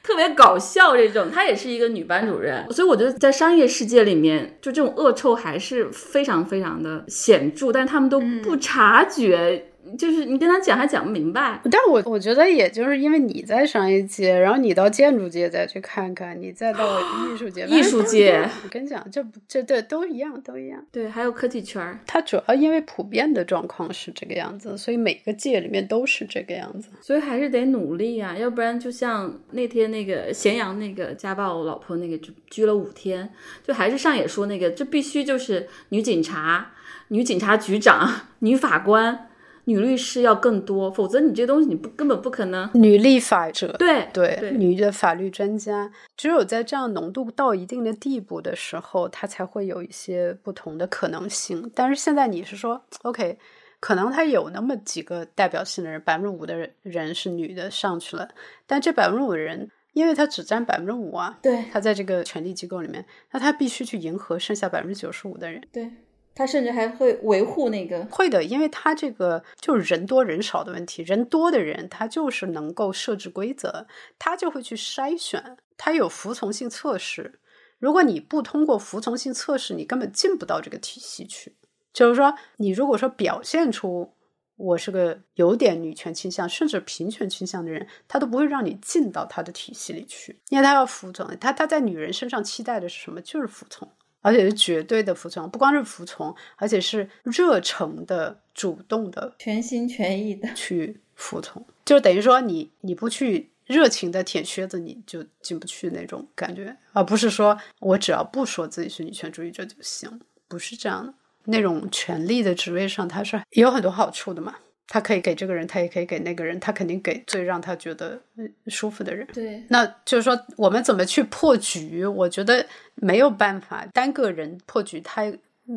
[0.01, 9.71] 特别搞笑这种，她也是一个女班主任，所以我觉得在商业世界里面，就这种恶臭还是非常非常的显著，但是他们都不察觉。
[9.95, 20.83] 就是你跟他讲还讲不明白，但我我觉得也就是因为你在商业界，然后你到建筑界再去看看，你再到 艺术界，艺术界，我跟你讲，这这对都一样，都一样。
[20.91, 33.29] 对，还有科技圈儿，它主要因为普遍的状况是这个样子，所以每个界里面都是这个样子，所以还是得努力啊，要不然就像那天那个咸阳那个家暴老婆那个就拘了五天，
[33.63, 36.71] 就还是上野说那个，这必须就是女警察、
[37.09, 38.09] 女警察局长、
[38.39, 39.27] 女法官。
[39.67, 42.69] 女律师要更多，否则你这东西你不根本不可能。
[42.73, 51.69] 女立法者，对对，女的法律专家，只有在这样浓度到一定的地步的时候，它才会有一些不同的可能性。
[51.75, 53.37] 但是现在你是说，OK，
[53.81, 58.29] 可能他有那么几个代表性的人，百分之五的人人是女的上去了，
[58.65, 65.91] 但这百分之五的人，因为他只占百分之五啊，对，他在这个权力机构里面，那他必须去迎合剩下百分之九十五的人，对。
[66.37, 71.01] 他甚至还会维护那个，会的，因为他这个就是人多人少的问题。
[71.01, 73.87] 人多的人，他就是能够设置规则，
[74.19, 77.39] 他就会去筛选，他有服从性测试。
[77.79, 81.55] 如果你不通过服从性测试，你根本进不到这个体系去。
[81.91, 84.13] 就是说，你如果说表现出
[84.57, 91.27] 我是个有点女权倾向，甚至平权倾向的人，他都不会让你进到他的体系里去，因为他要服从。
[91.39, 93.19] 他他在女人身上期待的是什么？
[93.21, 93.87] 就是服从。
[94.21, 101.65] 而且是绝对的服从，不光是服从，而且是热诚的、主动的、全心全意的去服从。
[101.85, 111.13] 就等于说，你你不去热情的舔靴子，你就进不去那种感觉，而不是说我只要不说自己是女权主义者就行，不是这样的。
[111.49, 114.55] 那种权力的职位上，它是有很多好处的嘛。
[114.87, 118.19] 他可以给这个人，他也可以给那个人，他肯定给最让他觉得
[118.67, 119.27] 舒服的人。
[119.33, 122.05] 对，那就是说，我们怎么去破局？
[122.05, 122.65] 我觉得
[122.95, 125.23] 没有办法单个人破局，他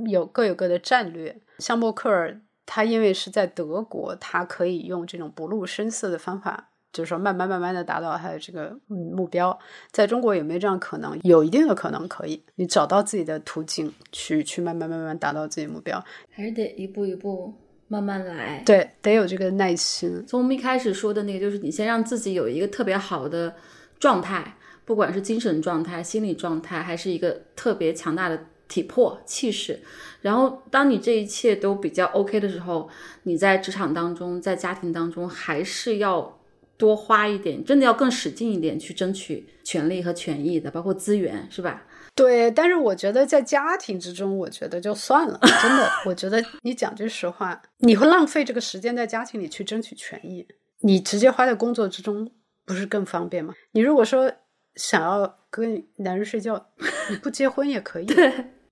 [0.06, 1.36] 有各有各的战略。
[1.58, 9.58] 像默克尔，他因为是在德国，他可以用这种不露声色的方法，就是说慢慢慢慢的达到他的这个目标。
[9.90, 11.18] 在中国有没有这样可能？
[11.24, 17.52] 有一定的可能可以，你找到自己的途径，去去慢慢慢慢达到自己目标，还是得一步一步。
[17.90, 18.62] 慢慢来。
[18.64, 20.24] 对，得有这个耐心。
[20.24, 23.52] 从我们一开始说的那个，就是你先让自己有一个特别好的
[23.98, 29.80] 状态，不管是精神状态、心理状态，还是一个特别强大的体魄、气势。
[30.20, 32.88] 然后，当你这一切都比较 OK 的时候，
[33.24, 36.38] 你在职场当中、在家庭当中，还是要
[36.76, 41.82] 多花一点，真的要更使劲一点去争取权利和权益的，包括资源，是吧？
[42.14, 50.46] 对，但是我觉得在家庭之中，我觉得就算了，真的，我觉得 你讲句实话，你会浪费这个时间在家庭里去争取权益，
[50.80, 52.30] 你直接花在工作之中，
[52.66, 53.54] 不是更方便吗？
[53.72, 54.30] 你如果说
[54.74, 56.66] 想要跟男人睡觉，
[57.10, 58.06] 你不结婚也可以，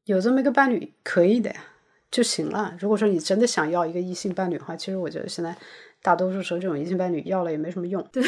[0.05, 1.65] 有这么一个伴侣可以的呀，
[2.11, 2.75] 就行了。
[2.79, 5.57] 如果说你真的想要一个异性伴侣的话，其实我觉得现在。
[6.01, 8.01] 大多数时候，这种异性伴侣要了也没什么用。
[8.13, 8.23] 对，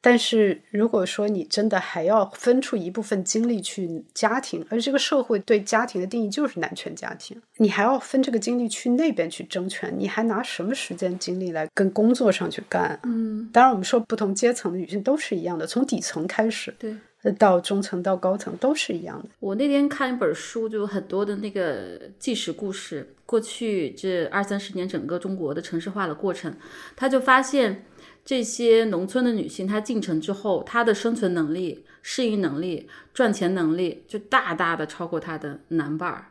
[0.00, 12.98] 但是如果说你真的还要分出一部分精力去家庭，而这个社会对家庭的定义就是男权家庭，你还要分这个精力去那边去争权，你还拿什么时间精力来跟工作上去干？
[13.04, 16.74] 嗯，当然，我们说不同阶层的女性都是一样的，从底层开始。
[16.80, 16.96] 对。
[17.32, 19.28] 到中层到高层都是一样的。
[19.40, 26.54] 我那天看一本书，就有很多的那个纪实故事，过去这二三十年整个中国的城市化的过程，
[26.94, 27.86] 他就发现
[28.24, 36.26] 这些农村的女性，她进城之后，她的生存能力、适应能力、赚钱能力就大大的超过她的男伴儿。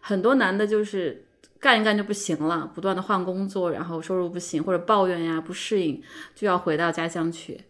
[0.00, 1.24] 很多男的就是
[1.58, 6.02] 干一干就不行了，不断的换工作，然后收入不行或者抱怨呀不适应，
[6.34, 7.60] 就要回到家乡去。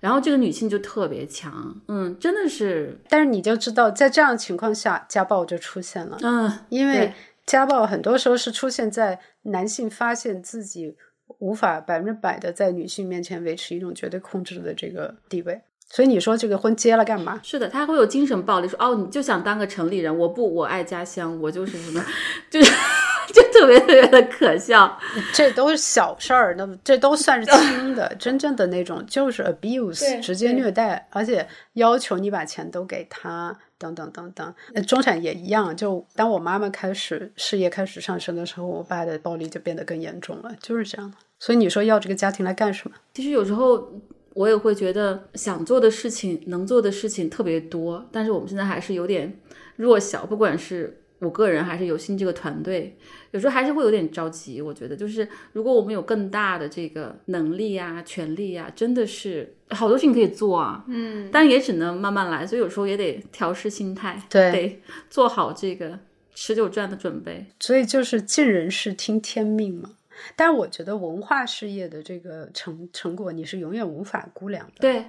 [0.00, 2.98] 然后这个女性就特别强，嗯，真的是。
[3.08, 7.12] 但是你就知道，在这样的情况下，家暴就出现了，嗯，因为
[7.44, 10.96] 家暴很多时候是出现在男性发现自己
[11.38, 17.40] 无法百分之百的在女性面前维持一种绝对控制的这个地位，所以你说这个婚结了干嘛？
[17.42, 22.04] 是的，他会有精神暴力，说哦，你就想当个城里人，我不，我爱家乡，我就是什么，
[22.50, 22.72] 就是。
[23.32, 24.98] 就特别特别的可笑，
[25.32, 28.12] 这都是小事儿，那这都算是轻的。
[28.18, 34.54] 真正的那种就是 abuse，直接虐待，而且要求你把钱都给他，等等等等。
[34.86, 41.16] 中产也一样，就当我妈妈开始事业开始上升的时候，我爸的暴力就变得更严重了，就是这样的。
[41.38, 42.96] 所以你说要这个家庭来干什么？
[43.14, 43.92] 其实有时候
[44.34, 49.38] 我也会觉得想做的事情、能做的事情特别多，但是我们现在还是有点
[49.76, 51.02] 弱小，不管是。
[51.18, 52.94] 我个人还是有心这个团队，
[53.30, 54.60] 有时候还是会有点着急。
[54.60, 60.84] 我觉得，就是如果我们有更大的这个能力啊、权力啊，真的是好多事情可以做啊。
[60.88, 65.98] 嗯，但也只能慢慢来，所以有时候也得调试心态，对，得做好这个
[66.34, 67.46] 持久战的准备。
[67.60, 69.92] 所以就是尽人事听天命嘛。
[70.34, 74.72] 但是我觉得文化事业的这个成成果，你是永远无法估量的。
[74.80, 75.04] 对，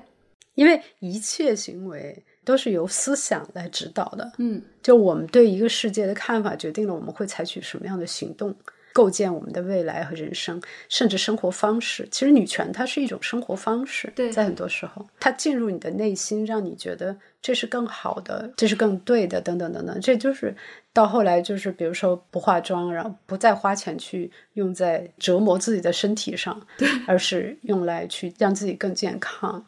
[0.55, 2.23] 因为一切行为。
[2.47, 8.55] 都是由思想来指导的，嗯，就我们对一个世界的看法，决定了我们会采取什么样的行动，
[8.93, 12.07] 构建我们的未来和人生，甚至生活方式。
[12.09, 19.99] 其实女权它是一种生活方式，对，在很多时候，它进入你的内心，让你觉得这是更好的，这是更对的，等等等等。
[19.99, 20.55] 这就是
[20.93, 29.63] 到后来，就是比如说不化妆，然后不再花钱去用在折磨自己的身体上，对，而是用来去让自己更健康。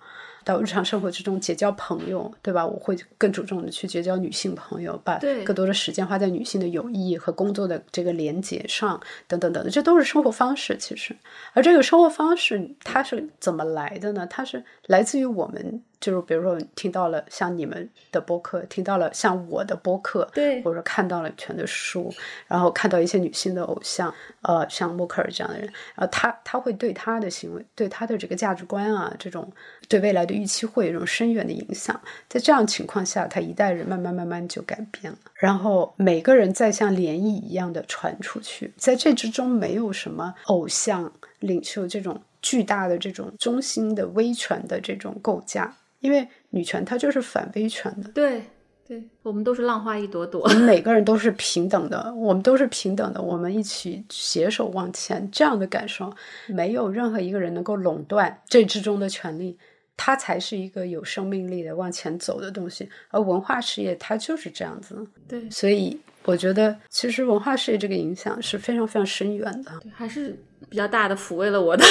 [0.49, 2.65] 到日常生活之中结交朋友，对吧？
[2.65, 10.75] 我会更主动的去结交女性朋友，把更多的时间花在女性的友谊和工作的这个连接上，等等等等，这都是生活方式。
[10.79, 11.15] 其实，
[11.53, 14.25] 而这个生活方式它是怎么来的呢？
[14.27, 15.83] 它是来自于我们。
[15.99, 22.13] 就是比如说，听到了像你们的播客，听到了像我的播客，对，或者说看到了全的书，
[22.47, 29.51] 然后看到一些女性的偶像，呃，像默克尔这样的人，然后他他会对他的行为，对他的这个价值观啊，这种
[29.87, 31.99] 对未来的预期会有一种深远的影响。
[32.29, 45.75] 在这样情况下，他一代人慢慢慢慢就改变了，然后每个人在像涟漪一样的传出去，在这之中没有什么偶像领袖这种巨大的这种中心的威权的这种构架。
[45.99, 48.41] 因为女权它就是反威权的，对
[48.87, 56.11] 对，我们都是浪花一朵朵，我们每 个人都是平等的，我们都是平等的，我们一起携手往前，这样的感受，
[56.47, 59.55] 没有任何一个人能够垄断这之中的权利，
[59.95, 62.89] 它才是一个有生命力的往前走的东西。
[63.09, 65.95] 而文化事业它就是这样子，对，所以
[66.25, 70.35] 我觉得其实文化事业这个影响是非常非常深远的，还是
[70.67, 71.85] 比较大的抚慰了我的，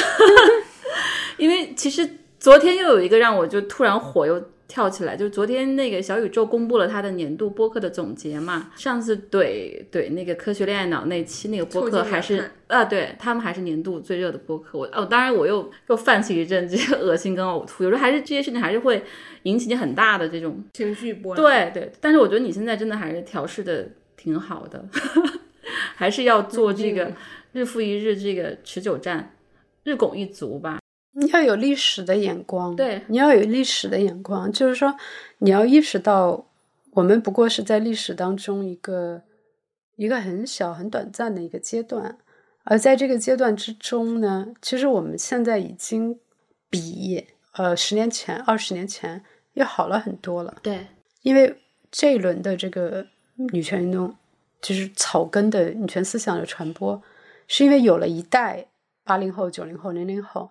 [1.38, 2.08] 因为其实。
[2.38, 8.70] 昨天又有一个让我就突然火又跳起来，就是昨天那个小宇宙公布了他的年度播客的总结嘛。
[8.76, 14.78] 上次怼怼那个科学恋爱脑那期那个播客还是啊，对他们还是年度最热的播客。
[14.78, 17.82] 我哦，当然我又又泛起一阵这些恶心跟呕吐。
[17.82, 19.02] 有时候还是这些事情还是会
[19.44, 21.34] 引起你很大的这种情绪波。
[21.34, 24.84] 对对，但是我觉得你现在真的还是调试的挺好的。
[25.96, 27.12] 还是要做这个
[27.52, 29.34] 日复一日这个持久战，
[29.84, 30.78] 日拱一卒吧。
[31.20, 34.94] 你要有历史的眼光，对，你要有历史的眼光，就是说
[35.38, 36.46] 你要意识到，
[36.92, 39.22] 我们不过是在历史当中一个
[39.96, 42.16] 一个很小、很短暂的一个阶段，
[42.62, 46.20] 而在这个阶段之中呢，其实我们现在已经
[46.70, 50.56] 比呃十年前、二十年前要好了很多了。
[50.62, 50.86] 对，
[51.22, 51.56] 因为
[51.90, 53.04] 这一轮的这个
[53.52, 54.14] 女权运动，
[54.62, 57.02] 就是草根的女权思想的传播，
[57.48, 58.68] 是因为有了一代
[59.02, 60.48] 八零后、九零后、零零后。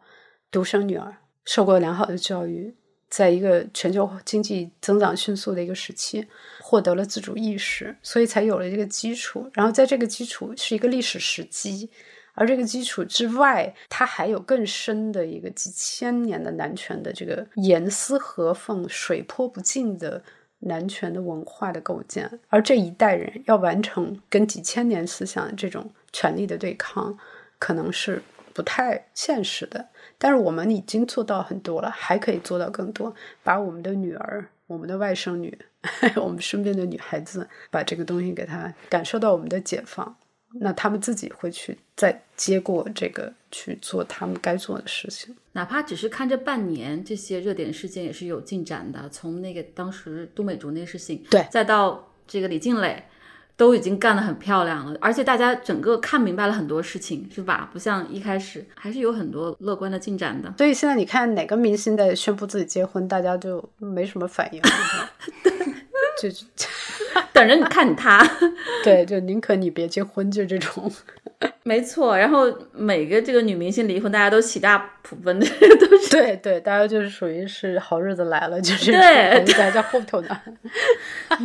[0.52, 2.76] 独生女儿受过良好的教育，
[3.10, 6.28] 在一个全球经济增长迅速的一个时期，
[6.62, 9.50] 获得了自主意识，所以才有了这个基础。
[9.54, 11.90] 然后在这个基础是一个历史时机，
[12.34, 20.22] 而这个基础之外，它还有更深的一个几千年的男权的这个严丝合缝、水泼不进的
[20.60, 22.40] 男权的文化的构建。
[22.50, 27.18] 而这一代人要完成跟几千年思想这种权力的对抗，
[27.58, 28.22] 可能是
[28.54, 29.88] 不太现实的。
[30.18, 33.14] 但是我们已经做到很多了，还可以做到更多。
[33.44, 35.58] 把我们的女儿、我们的外甥女、
[36.18, 40.16] 我们身边的女孩子，把这个东西给她感受到我们的解放，
[40.60, 45.36] 那他们自己会去再接过这个去做他们该做的事情。
[45.54, 49.08] 哪怕只是看这半年，这些热点事件也是有进展的。
[49.10, 53.04] 从那个当时都美竹那事情，对，再到这个李静蕾。
[53.58, 57.68] 都已经干得很漂亮了，而且大家整个看明白了很多事情，是吧？
[57.74, 60.54] 不像一开始，还是有很多乐观的进展的。
[60.60, 64.62] 所以现在你看哪个明星在宣布自己结婚，大家就没什么反应，
[66.22, 66.30] 就
[67.34, 68.24] 等着你看他。
[68.84, 70.92] 对，就宁可你别结婚，就这种。
[71.64, 75.46] 没错，然后每个这个女明星离婚，大家都喜大普奔的，
[75.80, 80.42] 都是对对，大家就是属于是好日子来了，就是对， 在在后头呢，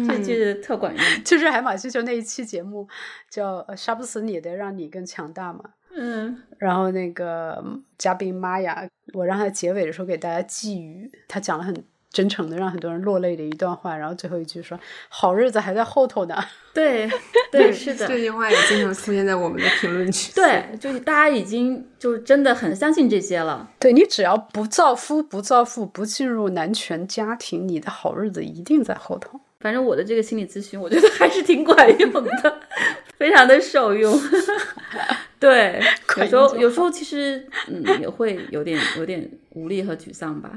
[0.09, 1.05] 这就是特管用。
[1.25, 2.89] 就是海马星球那一期节目
[3.29, 5.63] 叫“杀不死你的，让你更强大”嘛。
[5.95, 7.63] 嗯，然后那个
[7.99, 11.85] 嘉宾玛雅，我让他结尾的时候给大家寄语，他讲了很。
[12.13, 16.37] 真诚的让很多人落泪的一段话，然后最后一句说：“好日子还在后头呢。
[16.75, 17.11] ”对，
[17.51, 20.33] 对，是的，这句话也经常出现在我们的评论区。
[20.35, 23.69] 对，就是大家已经就是真的很相信这些了。
[23.79, 29.41] 对你只要不造夫、不造父、不进入男权家庭，你的好日子一定在后头。
[29.61, 32.61] 反正我的这个心理咨询，我觉得还是挺管用的，
[33.17, 34.13] 非常的受用。
[35.39, 35.81] 对，
[36.19, 40.51] 有时候有时候其实嗯也会有点有点无力和沮丧吧。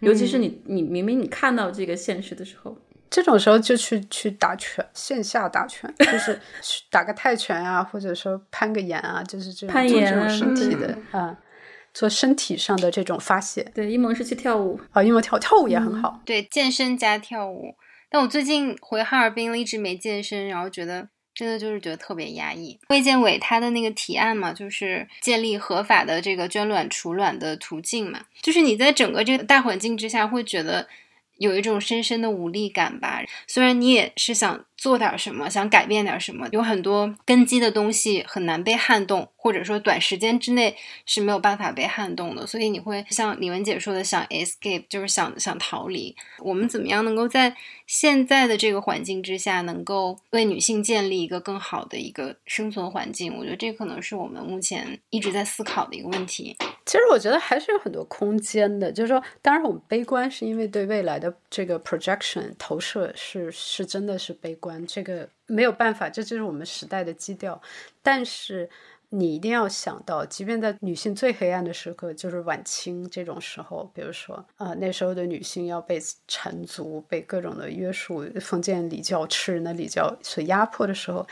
[0.00, 2.76] 尤其是你，你明明你看到这个现实的时候，
[3.08, 6.38] 这种时候就去去打拳，线下打拳，就 是
[6.90, 11.36] 打个泰拳啊，或者说攀个岩啊，就是这种攀岩这种身体的啊，
[11.92, 13.62] 做身体上的这种发泄。
[13.74, 16.20] 对，一萌是去跳舞啊，一萌跳跳舞也很好。
[16.24, 17.74] 对，健身加跳舞。
[18.10, 21.08] 但我最近回哈尔滨了，一直没健身，然后觉得。
[21.40, 22.78] 真的就是觉得特别压抑。
[22.90, 30.86] 卫健委他的那个提案嘛，就是建立合法的这个捐卵储卵的途径嘛，就是你在整个这个大环境之下会觉得
[31.38, 33.22] 有一种深深的无力感吧。
[33.46, 34.66] 虽然你也是想。
[34.80, 40.74] 做点什么，想改变点什么，有很多根基的东西很难被撼动，或者说短时间之内
[41.04, 42.46] 是没有办法被撼动的。
[42.46, 46.16] 所以你会像李文姐说的，想 escape，就是想想逃离。
[46.38, 47.54] 我们怎么样能够在
[47.86, 53.36] 现在的这个环境之下，能够为女性建立一个更好的一个生存环境？
[53.36, 56.56] 我觉得这可能是我们目前一直在思考的一个问题。
[56.86, 64.69] 其实我觉得还是有很多空间的，就是说，当然我们悲观是因为对未来的这个 projection 投射是是真的是悲观。
[64.86, 67.60] 这个没有办法，这就是我们时代的基调。
[68.02, 68.68] 但是
[69.08, 81.26] 你一定要想到，即便在女性最黑暗的时刻，就是晚清这种时候，比如说啊，那时候的女性要被缠足、被各种的约束，封建礼教、吃人的礼教所压迫的时候，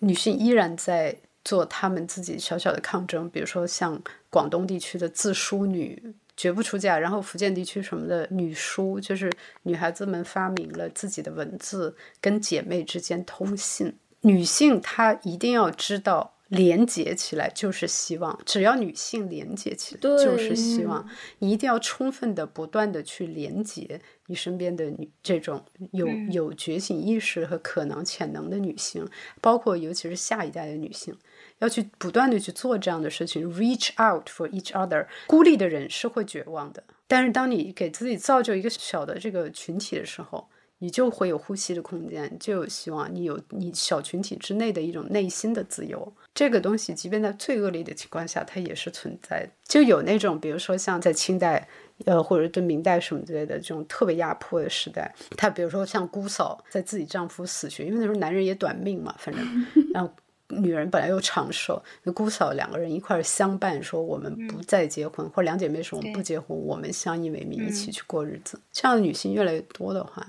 [0.00, 3.30] 女性依然在做她们自己小小的抗争。
[3.30, 6.14] 比如说像广东地区的自梳女。
[6.36, 9.30] 绝不出嫁，然后福建地区什么的女书，就是
[9.62, 13.94] 女孩子们发明了自己的文字，跟姐妹之间通信。
[14.22, 18.38] 女性她一定要知道，连接起来就是希望。
[18.44, 21.06] 只要女性连接起来，就是希望。
[21.38, 25.62] 你一定要充分的、不断的去连接你身边的女这种
[25.92, 29.06] 有有觉醒意识和可能潜能的女性，
[29.40, 31.14] 包括尤其是下一代的女性。
[31.60, 35.06] 要去不断的去做这样的事情，reach out for each other。
[35.26, 40.48] 孤立的人是会绝望的，但是当你给自己造就一个小的这个群体的时候，
[40.78, 43.08] 你就会有呼吸的空间，就有希望。
[43.14, 49.50] 你有你小群体之内的一种内心的自由，这个东西，即便在最恶劣的情况下，它也是存在的。
[49.66, 51.66] 就有那种，比如说像在清代，
[52.04, 60.12] 呃，或者对明代什么之类的这种特别压迫的时代，她比如说像姑嫂在自己丈夫死去，因为那时候男人也短命嘛，反正， 然后。
[60.48, 68.60] 女人本来又长寿，那姑嫂两个人一块儿相伴，说我们不再结婚，或两姐妹说我们不结婚，我们相依为命，一起去过日子。
[68.70, 70.26] 这样的女性越来越多的话，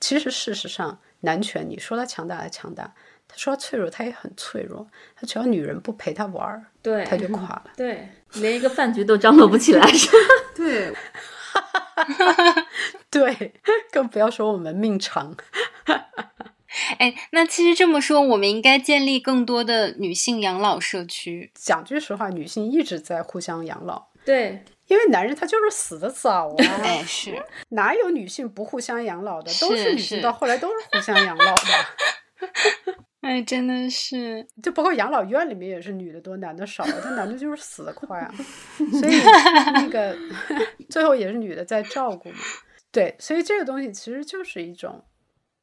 [0.00, 2.84] 其实事实上，男权你说他强大，他强大；
[3.28, 4.86] 他说他脆弱，他也很脆弱。
[5.14, 7.70] 他只要女人不陪他玩儿，对，他就垮了。
[7.76, 10.16] 对，连一个饭局都张罗不起来，是吧？
[10.56, 10.94] 对，
[13.10, 13.54] 对，
[13.92, 15.36] 更不要说我们命长。
[16.98, 21.50] 哎，那其实这么说，我们应该建立更多的女性养老社区。
[21.54, 26.64] 讲句实话，女性一直在互相养老，对，因为男人他就是死的早啊。
[26.82, 29.52] 哎，是哪有女性不互相养老的？
[29.60, 31.62] 都是是女性到后来都是互相养老的。
[33.22, 38.34] 哎，真的是， 就包括养老院里面也是女的多，男的少，但男的就是死的快啊，
[38.98, 39.22] 所以
[39.74, 40.16] 那个
[40.90, 42.38] 最后也是女的在照顾嘛。
[42.90, 45.04] 对，所以这个东西其实就是一种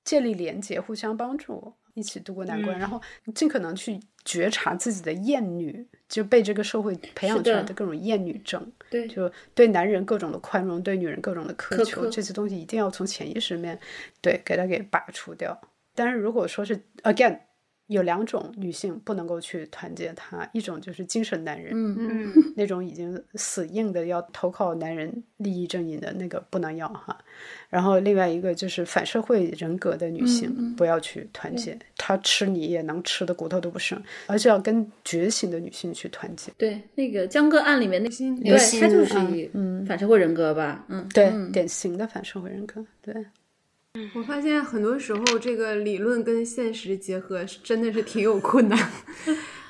[0.09, 2.79] 建立连接、互相帮助，一起度过难关，嗯。
[2.79, 2.99] 然后
[3.35, 9.07] 尽可能去觉察自己的厌女，就被这个社会培养出来的的各种厌女症，对。
[9.07, 13.79] 就对男人各种的宽容，对女人各种的苛求，这些东西一定要从潜意识里面
[14.19, 15.61] 对给它给拔除掉。
[15.93, 17.37] 但是如果说是 again
[17.89, 22.33] 有两种女性不能够去团结他，一种就是精神男人，嗯。
[22.33, 27.17] 嗯，那种已经死硬的要投靠男人利益阵营的那个不能要哈，
[27.69, 36.51] 然后另外一个就是反社会人格的女性，不要去团结，她吃你也能吃的骨头都不剩，而是要跟觉醒的女性去团结。
[36.57, 39.85] 对，那个江歌案里面那心对他就是嗯以嗯。
[39.85, 41.51] 反社会人格吧，嗯，对，嗯。
[41.51, 43.15] 典型的反社会人格，对。
[44.15, 48.77] 我发现很多时候这个理论跟现实结合真的是挺有困难，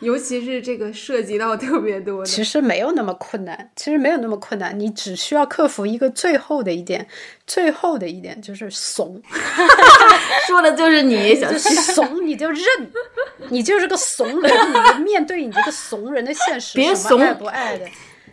[0.02, 2.26] 尤其是这个涉及到特别多的。
[2.26, 7.08] 其实没有那么困难，其实没有那么困难，你只需要克服一个最后的一点，
[7.48, 9.22] 最后的一点就是怂，
[10.48, 11.74] 说的就是你，小就七。
[11.76, 12.66] 怂你就认，
[13.48, 17.86] 你就是个怂人，你就面对你这个怂人的现实，别什么爱怂不爱的，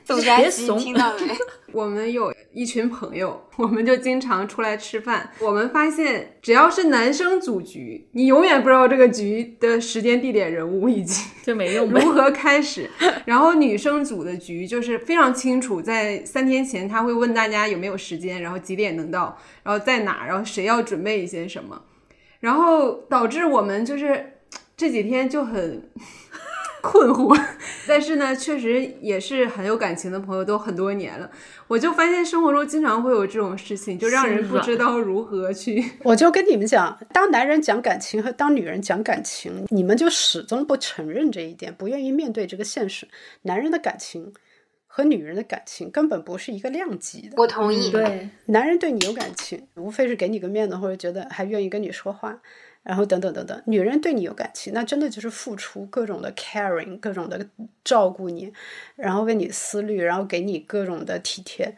[0.05, 1.33] 董佳琪别怂听到没？
[1.71, 5.31] 我们有一群朋友， 我们就经常出来吃饭。
[5.41, 12.12] 我们发现，只要是男生组局，你永远不知道这个局的时间、地点、人物以及就没用 如。
[12.12, 12.89] 何开始。
[13.27, 21.83] 然后女生组的局就是非常清楚，在三天前他会问大家有没有时间，然后几点能到，然后在哪，然后谁要准备一些什么，
[22.41, 24.33] 然后导致我们就是
[24.74, 25.91] 这几天就很
[26.87, 27.37] 困惑。
[27.89, 31.29] 但是呢，确实也是很有感情的朋友，都很多年了。
[31.67, 35.85] 我就发现生活中经常会有这种事情，就让人不知道如何去。
[36.05, 43.09] 我就跟你们讲，当男人讲感情和当女人讲感情，你们就始终不承认这一点，不愿意面对这个现实。
[43.43, 44.33] 男人的感情
[44.87, 47.35] 和女人的感情根本不是一个量级的。
[47.37, 47.91] 我同意。
[47.91, 52.41] 对，男人对你有感情，无非是给你个面子，或者觉得还愿意跟你说话，
[52.87, 53.63] 然后等等等等。
[53.67, 57.47] 女人对你有感情，那真的就是付出各种的 caring，各种的
[57.85, 58.53] 照顾你，
[58.95, 61.77] 然后为你思虑，然后给你各种的体贴。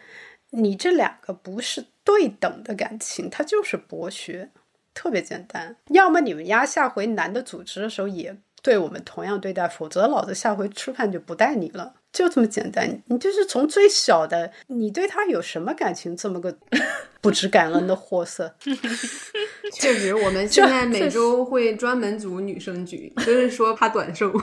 [0.51, 4.51] 你这两个不是对等的感情，它就是剥削，
[4.95, 5.77] 特别简单。
[5.89, 11.95] 要么你们家下回男的组织的时候也对我们同样对待，否则老子下回吃饭就不带你了。
[12.11, 16.57] 就这么简单，你就是从最小的，你对他有什么感情，这么个
[17.21, 18.55] 不知感恩的货色，
[19.75, 24.33] 确实，我们现在每周会专门组女生局，就是说怕短寿。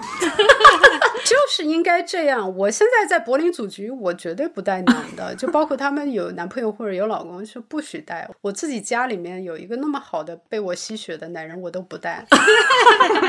[1.25, 2.55] 就是应该这样。
[2.55, 8.29] 我现在在柏林组局，我绝对不带男的，就包括他们有男朋友或者有老公，是不许带。
[8.41, 12.23] 我自己家里面有一个那么好的被我吸血的男人，我都不带。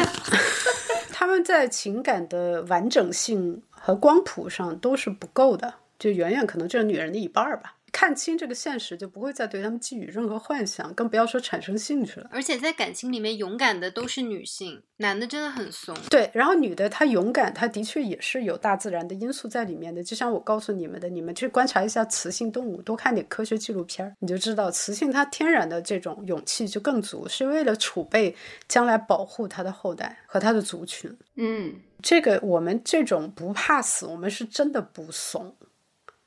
[1.11, 7.76] 他们在情感的完整性和光谱上都是不够的，就远远可能就是女人的一半儿吧。
[7.97, 12.29] 看清这个现实，就不会再对他们寄予任何幻想，更不要说产生兴趣了。
[12.31, 15.97] 而且在感情里面，勇敢的都是女性，男的真的很怂。
[16.11, 20.05] 对，然后女的她勇敢，她的确也是有大自然的因素在里面的。
[20.05, 28.37] 就像我告诉你们的，你们去观察一下雌性动物，多看点科学纪录片儿，你就知道雌性它天然的这种勇气就更足，是为了储备
[28.69, 31.11] 将来保护它的后代和它的族群。
[31.37, 35.57] 嗯，这个我们这种不怕死，我们是真的不怂。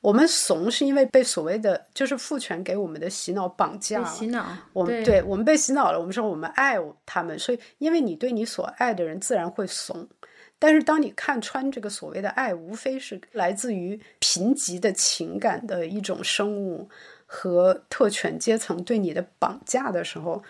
[0.00, 4.06] 我们怂是因为被所谓的就是父权给我们的洗脑绑架了。
[4.08, 10.08] 洗脑，我们对我们被洗脑了，我们说我们爱他们，所以因为你对你所爱的人自然会怂。
[10.58, 16.88] 但是当你看穿这个所谓的爱，无非是来自于贫瘠的情感的一种生物
[17.26, 20.42] 和特权阶层对你的绑架的时候，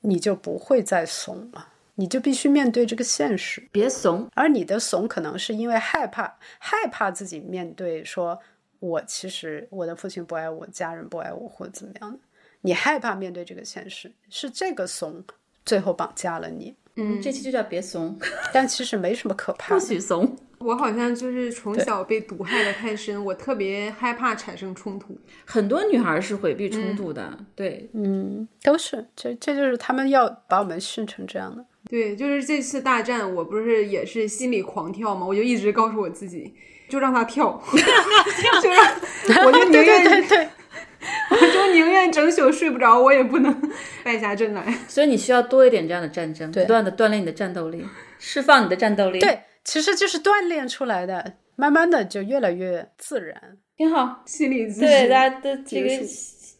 [0.00, 3.68] 你就不会再怂了，你就必须面对这个现实。
[3.72, 8.38] 别怂，而你的怂可能是因为害怕，害怕自己面对说。
[8.82, 12.18] 我其实我的父亲不爱我，家人不爱我，或者怎么样的，
[12.62, 15.22] 你害怕面对这个现实，是这个怂
[15.64, 16.74] 最后绑架了你。
[16.96, 18.18] 嗯，这期就叫别怂，
[18.52, 19.80] 但其实没什么可 怕不。
[19.80, 20.36] 许怂。
[20.58, 25.16] 我好像就是从小被毒害的太深，我特别害怕产生冲突。
[25.44, 31.64] 很多女孩是回避冲突的，对，嗯，都是这这就是他们要把我们训成这样的。
[31.88, 35.26] 对，就是这次大战，我不是也是心里狂跳吗？
[35.26, 36.54] 我就一直告诉我自己，
[36.92, 37.58] 就让他跳，
[38.60, 38.86] 就让，
[39.46, 40.48] 我就宁愿，对对对，
[41.30, 43.62] 我就宁愿整宿睡不着，我也不能
[44.04, 44.62] 败下阵来。
[44.86, 47.82] 所以你需要多一点这样的战争，不断的锻炼你的战斗力，
[48.18, 53.40] 释放你的战斗力，，对，其实就是锻炼出来的，慢慢的就越来越自然。
[53.74, 54.22] 挺好。
[54.26, 55.88] 心理咨询，对，大家的这个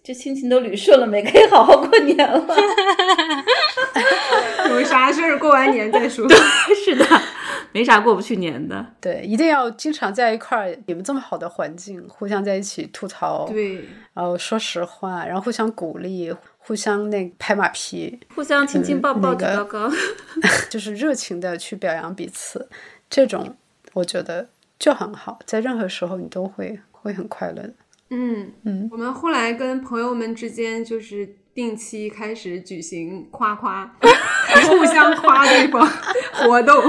[0.02, 1.22] 这心情都捋顺了没？
[1.22, 2.56] 可以好好过年了。
[4.70, 6.26] 有啥事儿过完年再说。
[6.82, 7.04] 是的，
[7.72, 8.84] 没啥过不去年的。
[9.00, 13.84] 对，一定要经常在一块儿，你们这么好的环境，互相在一起吐槽，对，
[14.14, 19.90] 然后说实话，然后互相鼓励，互相那拍马屁，互相亲亲抱抱，举高高。
[20.70, 22.68] 就是热情的去表扬彼此，
[23.08, 23.56] 这种
[23.94, 27.74] 我觉得就很好，在任何时候你都会会很快乐的。
[28.10, 33.84] 嗯嗯，我们后来跟朋友们之间就是定期开始举行夸夸，
[34.68, 35.86] 互相夸对方
[36.32, 36.82] 活动。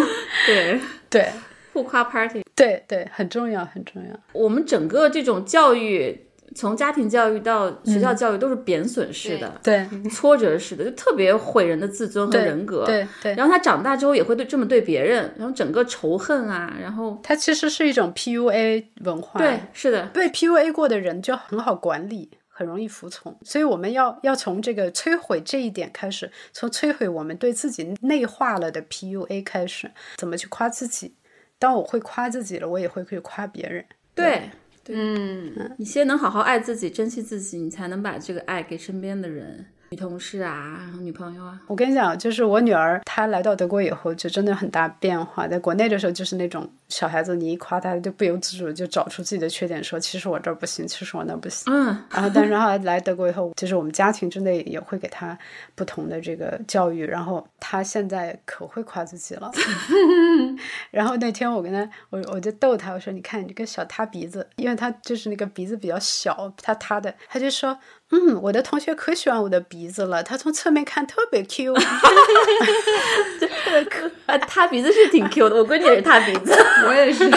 [0.46, 0.80] 对，
[1.10, 1.30] 对
[1.74, 2.42] 互夸 party。
[2.56, 4.20] 对对，很重要很重要。
[4.32, 12.86] 我们整个这种教育，从家庭教育到学校教育，都是贬损式的、对 挫折式的，就特别毁人的自尊和人格。
[12.86, 19.40] 对对，然后他长大之后也会对这么对别人，然后整个仇恨啊，然后他其实是一种 PUA 文化。
[19.40, 23.38] 对，是的，被 PUA 过的人就很好管理，很容易服从。
[23.44, 31.16] 所以我们要要从这个摧毁这一点开始，从摧毁我们对自己内化了的 PUA 开始，怎么去夸自己。
[31.60, 33.86] 当我会夸自己了，我也会去夸别人。
[34.16, 34.50] 对。
[34.90, 41.60] 嗯，你先能好好爱自己、珍惜自己，你才能把这个爱给身边的人，女同事啊、女朋友啊。
[41.68, 45.48] 我跟你讲，就是我女儿她来到德国以后，就真的很大变化。
[45.48, 51.72] 在国内的时候，就是那种小孩子，你一夸她，就不由自主地就找出自己的缺点，说其实我这儿不行，其实我那儿不行。
[51.72, 55.38] 嗯，然后，但是后来来德国以后，就是我们家庭之内也会给她
[55.76, 59.52] 不同的这个教育，然后她现在可会夸自己了。
[60.90, 67.78] 然后那天我跟她，我我就逗她，我说：“你看你这个小塌鼻子，因为她就是那个鼻子比较小，塌塌的，她就说：
[68.14, 71.74] 嗯，我的同学可喜欢我的鼻子了，他从侧面看特别 Q。
[74.28, 76.54] 啊， 他鼻子是挺 Q 的，我闺女也是塌鼻子。
[76.86, 77.24] 我也是。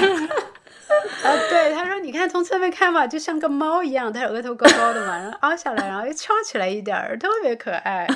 [1.25, 8.07] 啊，对，他说你看从侧面看吧，就像个猫一样，它额头高高的嘛，然后凹下来，然后又翘起来一点儿，特别可爱。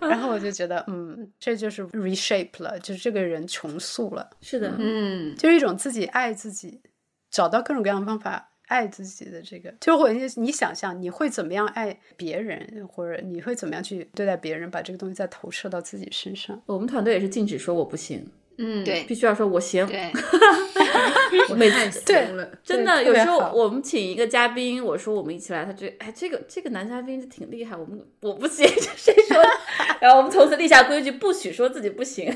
[0.00, 6.82] 然后我就觉得，嗯，这就是 reshape 了，就是这个人重塑了，是的，嗯，就是一种自己爱自己，
[7.30, 9.74] 找到各种各样的方法爱自己的这个。
[9.80, 16.60] 就会你想象你会怎么样爱别人，或者你会怎么样去对待别人，把这个东西再投射到自己身上。
[16.66, 18.24] 我们团队也是禁止说我不行，
[18.58, 19.84] 嗯，对必须要说我行。
[19.86, 20.10] 对，
[21.50, 22.48] 我太行了。
[22.62, 28.66] 真的，有时候我们请一个嘉宾，我说我们一起来，他觉得哎，这个这个男嘉宾挺厉害，我们我不行，
[28.96, 29.48] 谁说的？
[30.00, 32.34] 然后我们从此立下规矩，不许说自己不行。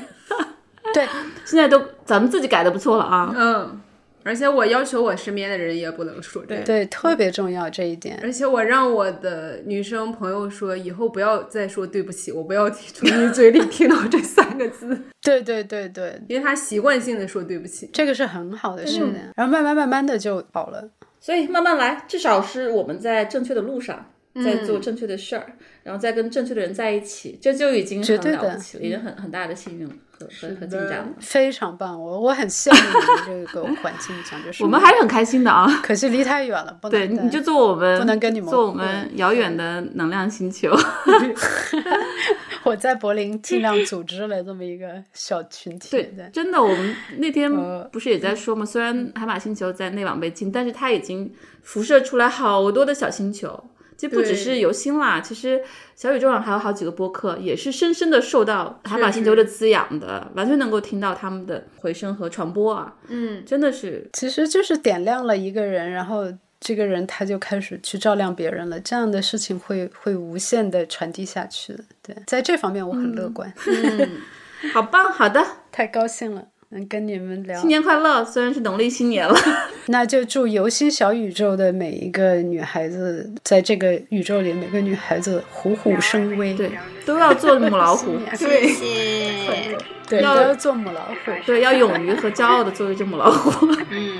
[0.93, 1.05] 对，
[1.45, 3.33] 现在都咱们自己改的不错了啊。
[3.35, 3.81] 嗯，
[4.25, 6.63] 而且我要求我身边的人也不能说这个。
[6.63, 8.19] 对，特别重要这一点。
[8.23, 17.87] 而且我让我的女生朋友说，以后不要再说对不起，我不要从你 嘴里听到这三个字，对对对对，因为他习惯性的说对不起。
[17.93, 20.89] 这个是很好的事情，然后慢慢慢慢的就好了。
[21.21, 24.11] 所以慢慢来，至少是我们在正确的路上，
[24.43, 25.45] 在做正确的事儿，
[25.83, 31.07] 然后再跟正确的人在一起，这就已经很了不起了，已经很很大的幸运和和和进展了。
[31.19, 34.65] 非常棒，我我很羡慕你们这个 环境，讲句实话。
[34.65, 35.65] 我们还是很开心的啊。
[35.81, 40.75] 可惜离太远了，不能对，你就做我们不能跟你们做我们遥远的能量星球。
[42.63, 45.91] 我在柏林尽量组织了这么一个小群体。
[45.91, 48.65] 对，真的，我们那天呃不是也在说吗？
[48.65, 51.31] 虽然海马星球在内网被禁，但是它已经
[51.61, 53.63] 辐射出来好多的小星球。
[53.97, 55.61] 就不只是游星啦，其实
[55.95, 62.93] 小宇宙上还有好几个播客，也是深深的受到海马星球的滋养的，完全能够听到他们的回声和传播啊。
[63.07, 66.25] 嗯，真的是，其实就是点亮了一个人，然后
[66.59, 71.83] 这个人他就开始去照亮别人了，这样的事情会会无限的传递下去的。
[72.01, 74.09] 对，在这方面我很乐观，嗯，
[74.73, 76.47] 好棒，好的，太高兴了。
[76.75, 77.57] 能跟你们聊。
[77.59, 78.23] 新，年快乐！
[78.25, 79.33] 虽然是农历新年了，
[79.87, 86.53] 那就祝游心小宇宙的每一个女孩子，在这个宇宙里，每个女孩子虎虎生威。
[86.53, 86.69] 对，
[87.05, 89.77] 都要做母老虎， 对，谢。
[90.07, 91.31] 对，要做母老虎。
[91.45, 93.65] 对，要勇于和骄傲的做一只母老虎。
[93.89, 94.17] 嗯，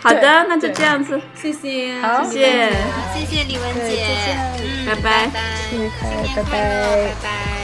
[0.00, 2.22] 好的，那就这样子，谢谢，好。
[2.22, 2.70] 谢谢，
[3.14, 3.44] 谢谢。
[3.44, 4.36] 李文对姐，再见。
[4.62, 5.02] 嗯，拜拜。
[5.02, 5.40] 拜拜，
[5.70, 6.42] 新年快乐，拜拜。
[6.42, 7.63] 拜拜，拜拜。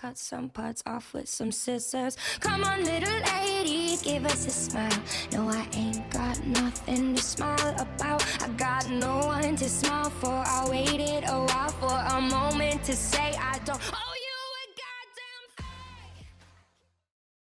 [0.00, 2.16] Cut some parts off with some scissors.
[2.40, 5.02] Come on, little lady, give us a smile.
[5.30, 8.24] No, I ain't got nothing to smile about.
[8.42, 10.30] I got no one to smile for.
[10.30, 13.78] I waited a while for a moment to say I don't.
[13.92, 14.19] Oh,